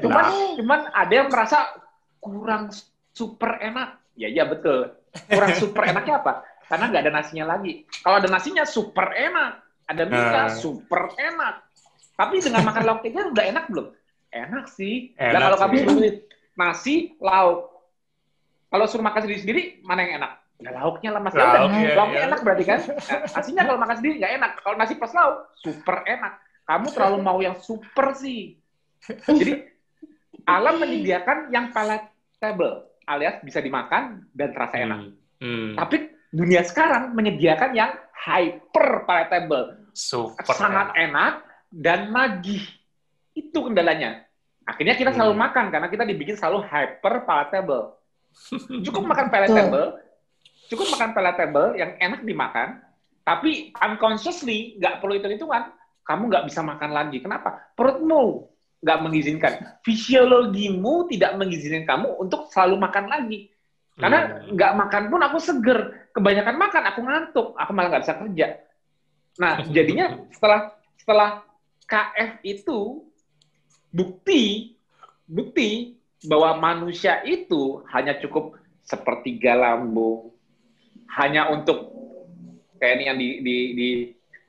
[0.00, 0.24] cuman,
[0.56, 1.68] cuman ada yang merasa
[2.16, 2.72] kurang
[3.12, 4.00] super enak.
[4.16, 4.88] Ya iya betul.
[5.28, 6.40] Kurang super enaknya apa?
[6.64, 7.84] Karena nggak ada nasinya lagi.
[8.00, 9.60] Kalau ada nasinya super enak.
[9.84, 10.56] Ada minyak uh.
[10.56, 11.60] super enak.
[12.16, 13.92] Tapi dengan makan lauk tiga udah enak belum?
[14.32, 15.12] Enak sih.
[15.20, 16.14] Enak nah, kalau kamu suruh
[16.56, 17.68] nasi, lauk.
[18.72, 20.39] Kalau suruh makan sendiri-sendiri, mana yang enak?
[20.60, 21.62] Ya lauknya lah mas ya udah.
[21.72, 22.28] Iya, lauknya iya.
[22.28, 22.78] enak berarti kan.
[22.84, 24.50] Nah, nasinya kalau makan sendiri nggak enak.
[24.60, 26.32] Kalau nasi plus lauk super enak.
[26.68, 28.60] Kamu terlalu mau yang super sih.
[29.26, 29.52] Jadi
[30.44, 34.98] alam menyediakan yang palatable alias bisa dimakan dan terasa hmm, enak.
[35.00, 35.14] Hmm.
[35.40, 35.72] Hmm.
[35.74, 35.96] Tapi
[36.30, 39.90] dunia sekarang menyediakan yang hyper palatable.
[39.96, 41.02] Super sangat enak.
[41.10, 41.32] enak
[41.74, 42.62] dan nagih.
[43.34, 44.30] Itu kendalanya.
[44.62, 45.42] Akhirnya kita selalu hmm.
[45.42, 47.98] makan karena kita dibikin selalu hyper palatable.
[48.86, 49.98] Cukup makan palatable,
[50.70, 52.80] cukup makan palatable yang enak dimakan,
[53.26, 55.74] tapi unconsciously nggak perlu hitung-hitungan,
[56.06, 57.18] kamu nggak bisa makan lagi.
[57.18, 57.74] Kenapa?
[57.74, 58.48] Perutmu
[58.80, 59.52] nggak mengizinkan.
[59.84, 63.52] Fisiologimu tidak mengizinkan kamu untuk selalu makan lagi.
[64.00, 64.56] Karena hmm.
[64.56, 65.80] nggak makan pun aku seger.
[66.10, 68.46] Kebanyakan makan aku ngantuk, aku malah nggak bisa kerja.
[69.36, 70.60] Nah, jadinya setelah
[70.96, 71.30] setelah
[71.84, 72.78] KF itu
[73.90, 74.74] bukti
[75.26, 80.29] bukti bahwa manusia itu hanya cukup sepertiga lambung,
[81.18, 81.90] hanya untuk
[82.78, 83.88] kayak ini yang di di di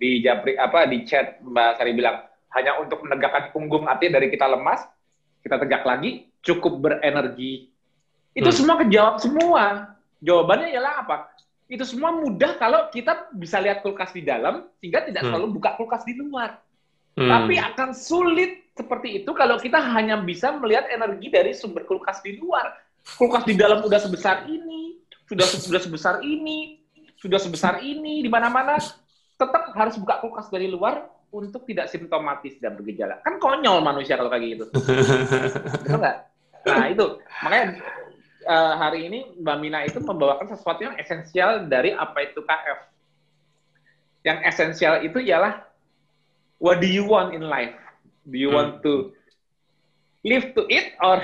[0.02, 2.26] di japri apa di chat Mbak Sari bilang
[2.58, 4.86] hanya untuk menegakkan punggung artinya dari kita lemas
[5.42, 7.70] kita tegak lagi cukup berenergi
[8.34, 8.58] itu hmm.
[8.58, 9.64] semua kejawab semua
[10.22, 11.32] jawabannya ialah apa
[11.72, 15.32] itu semua mudah kalau kita bisa lihat kulkas di dalam sehingga tidak Hmm.
[15.32, 16.60] selalu buka kulkas di luar.
[17.16, 17.32] Hmm.
[17.32, 22.36] Tapi akan sulit seperti itu kalau kita hanya bisa melihat energi dari sumber kulkas di
[22.36, 22.76] luar.
[23.16, 25.00] Kulkas di dalam udah sebesar ini,
[25.32, 26.84] sudah sudah sebesar ini,
[27.16, 28.76] sudah sebesar ini di mana-mana,
[29.40, 33.24] tetap harus buka kulkas dari luar untuk tidak simptomatis dan bergejala.
[33.24, 34.66] Kan konyol manusia kalau kayak gitu.
[35.88, 36.18] Betul nggak?
[36.68, 37.06] Nah itu
[37.42, 37.66] makanya
[38.44, 42.80] eh, hari ini Mbak Mina itu membawakan sesuatu yang esensial dari apa itu KF.
[44.28, 45.64] Yang esensial itu ialah
[46.60, 47.74] what do you want in life?
[48.28, 48.60] Do you Hmm.
[48.60, 49.16] want to
[50.22, 51.18] live to eat or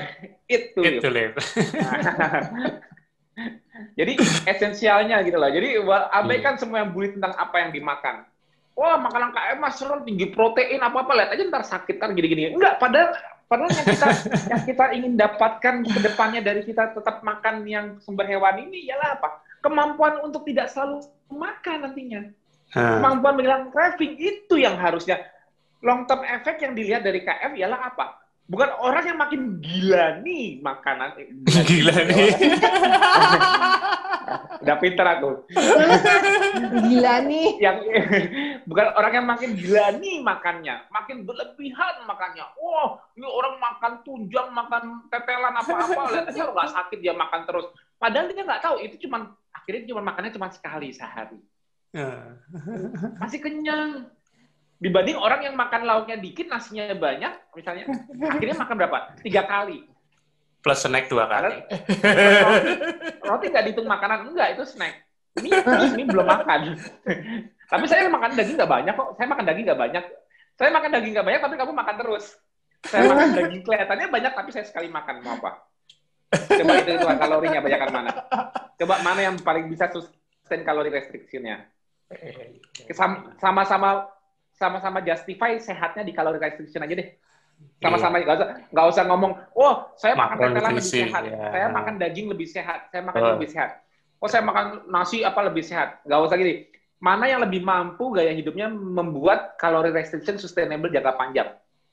[0.48, 1.04] eat to live?
[1.04, 1.36] Itu live.
[3.94, 4.18] Jadi
[4.50, 5.50] esensialnya gitu loh.
[5.50, 5.78] Jadi
[6.14, 8.26] abaikan semua yang bully tentang apa yang dimakan.
[8.78, 12.54] Wah makanan KF mas serem tinggi protein apa apa lihat aja ntar sakit kan gini-gini.
[12.54, 13.10] Enggak, padahal
[13.50, 14.08] padahal yang kita
[14.54, 19.18] yang kita ingin dapatkan ke depannya dari kita tetap makan yang sumber hewan ini ialah
[19.18, 19.42] apa?
[19.66, 21.02] Kemampuan untuk tidak selalu
[21.34, 22.22] makan nantinya.
[22.70, 23.02] Hmm.
[23.02, 25.26] Kemampuan menghilangkan craving itu yang harusnya
[25.82, 28.27] long term effect yang dilihat dari KF ialah apa?
[28.48, 31.20] Bukan orang yang makin gila nih makanan.
[31.20, 31.28] eh,
[31.68, 32.32] Gila nih.
[34.64, 35.30] Udah pinter aku.
[36.82, 37.48] Gila nih.
[37.60, 37.78] yang
[38.70, 42.44] bukan orang yang makin gila nih makannya, makin berlebihan makannya.
[42.60, 47.68] Wah, ini orang makan tunjang, makan tetelan apa-apa, lihat aja nggak sakit dia makan terus.
[47.96, 51.40] Padahal dia nggak tahu itu cuman akhirnya cuma makannya cuma sekali sehari.
[51.96, 52.36] Hmm.
[53.18, 54.12] Masih kenyang.
[54.78, 57.90] Dibanding orang yang makan lauknya dikit, nasinya banyak, misalnya,
[58.30, 58.98] akhirnya makan berapa?
[59.26, 59.90] Tiga kali.
[60.62, 61.66] Plus snack dua kali.
[62.46, 62.72] roti,
[63.26, 65.02] roti nggak dihitung makanan, enggak, itu snack.
[65.38, 65.50] Ini,
[65.98, 66.78] ini belum makan.
[67.72, 69.10] tapi saya makan daging nggak banyak kok.
[69.18, 70.04] Saya makan daging nggak banyak.
[70.58, 72.26] Saya makan daging nggak banyak, tapi kamu makan terus.
[72.86, 75.26] Saya makan daging kelihatannya banyak, tapi saya sekali makan.
[75.26, 75.52] Mau apa?
[76.28, 78.12] Coba itu itu kalorinya banyakan mana?
[78.78, 81.66] Coba mana yang paling bisa sustain kalori restriction-nya?
[82.92, 84.17] Sam- Sama-sama
[84.58, 87.10] sama-sama justify sehatnya di kalori restriction aja deh.
[87.82, 91.38] Sama-sama nggak usah nggak usah ngomong, oh saya makan tetelan lebih sehat, ya.
[91.50, 93.34] saya makan daging lebih sehat, saya makan Oh.
[93.38, 93.82] lebih sehat.
[94.18, 96.02] Oh saya makan nasi apa lebih sehat?
[96.06, 96.66] Nggak usah gini.
[96.98, 101.50] Mana yang lebih mampu gaya hidupnya membuat kalori restriction sustainable jangka panjang,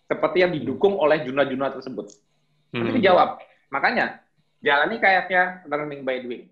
[0.09, 2.09] seperti yang didukung oleh jurnal-jurnal tersebut.
[2.75, 2.91] Hmm.
[2.91, 3.39] dijawab.
[3.71, 4.19] Makanya
[4.65, 6.51] jalani kayaknya learning by doing.